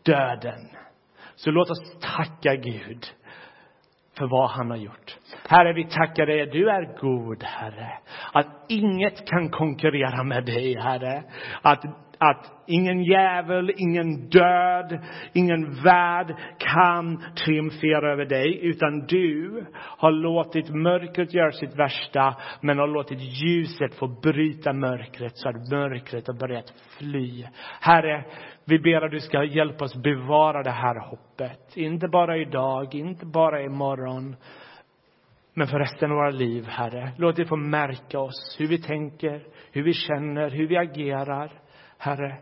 döden. 0.03 0.69
Så 1.35 1.51
låt 1.51 1.69
oss 1.69 1.99
tacka 2.01 2.55
Gud 2.55 3.05
för 4.17 4.27
vad 4.27 4.49
han 4.49 4.69
har 4.69 4.77
gjort. 4.77 5.17
Herre, 5.49 5.73
vi 5.73 5.83
tackar 5.83 6.25
dig. 6.25 6.45
Du 6.45 6.69
är 6.69 6.99
god, 7.01 7.43
Herre. 7.43 7.91
Att 8.33 8.65
inget 8.69 9.27
kan 9.29 9.49
konkurrera 9.49 10.23
med 10.23 10.45
dig, 10.45 10.75
Herre. 10.79 11.23
Att 11.61 11.83
att 12.29 12.63
ingen 12.67 13.03
djävul, 13.03 13.71
ingen 13.77 14.29
död, 14.29 14.99
ingen 15.33 15.73
värld 15.83 16.35
kan 16.57 17.23
triumfera 17.45 18.11
över 18.11 18.25
dig, 18.25 18.59
utan 18.61 18.99
du 18.99 19.65
har 19.75 20.11
låtit 20.11 20.69
mörkret 20.69 21.33
göra 21.33 21.51
sitt 21.51 21.75
värsta, 21.79 22.35
men 22.61 22.79
har 22.79 22.87
låtit 22.87 23.19
ljuset 23.19 23.95
få 23.95 24.07
bryta 24.07 24.73
mörkret 24.73 25.37
så 25.37 25.49
att 25.49 25.71
mörkret 25.71 26.27
har 26.27 26.39
börjat 26.39 26.73
fly. 26.97 27.45
Herre, 27.81 28.25
vi 28.65 28.79
ber 28.79 29.05
att 29.05 29.11
du 29.11 29.19
ska 29.19 29.43
hjälpa 29.43 29.85
oss 29.85 29.95
bevara 30.03 30.63
det 30.63 30.71
här 30.71 31.09
hoppet. 31.09 31.77
Inte 31.77 32.07
bara 32.07 32.37
idag, 32.37 32.95
inte 32.95 33.25
bara 33.25 33.61
imorgon, 33.61 34.35
men 35.53 35.67
för 35.67 35.79
resten 35.79 36.11
av 36.11 36.17
våra 36.17 36.29
liv, 36.29 36.65
Herre. 36.67 37.11
Låt 37.17 37.35
det 37.35 37.45
få 37.45 37.55
märka 37.55 38.19
oss, 38.19 38.55
hur 38.59 38.67
vi 38.67 38.81
tänker, 38.81 39.43
hur 39.71 39.83
vi 39.83 39.93
känner, 39.93 40.49
hur 40.49 40.67
vi 40.67 40.77
agerar. 40.77 41.51
Herre, 42.03 42.37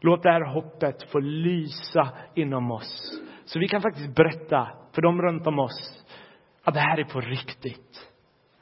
låt 0.00 0.22
det 0.22 0.30
här 0.30 0.40
hoppet 0.40 1.10
få 1.10 1.18
lysa 1.18 2.12
inom 2.34 2.70
oss. 2.70 3.20
Så 3.44 3.58
vi 3.58 3.68
kan 3.68 3.82
faktiskt 3.82 4.14
berätta 4.14 4.68
för 4.92 5.02
dem 5.02 5.22
runt 5.22 5.46
om 5.46 5.58
oss 5.58 6.04
att 6.64 6.74
det 6.74 6.80
här 6.80 6.98
är 6.98 7.04
på 7.04 7.20
riktigt. 7.20 8.12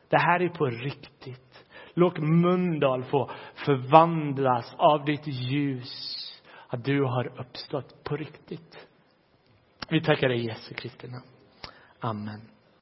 Det 0.09 0.19
här 0.19 0.43
är 0.43 0.49
på 0.49 0.67
riktigt. 0.67 1.65
Låt 1.95 2.19
Mundal 2.19 3.05
få 3.05 3.31
förvandlas 3.55 4.75
av 4.79 5.05
ditt 5.05 5.27
ljus. 5.27 6.21
Att 6.69 6.85
du 6.85 7.03
har 7.03 7.41
uppstått 7.41 8.05
på 8.05 8.17
riktigt. 8.17 8.89
Vi 9.89 10.01
tackar 10.01 10.29
dig 10.29 10.47
Jesu 10.47 10.75
Kristi 10.75 11.09
namn. 11.09 11.25
Amen. 12.01 12.54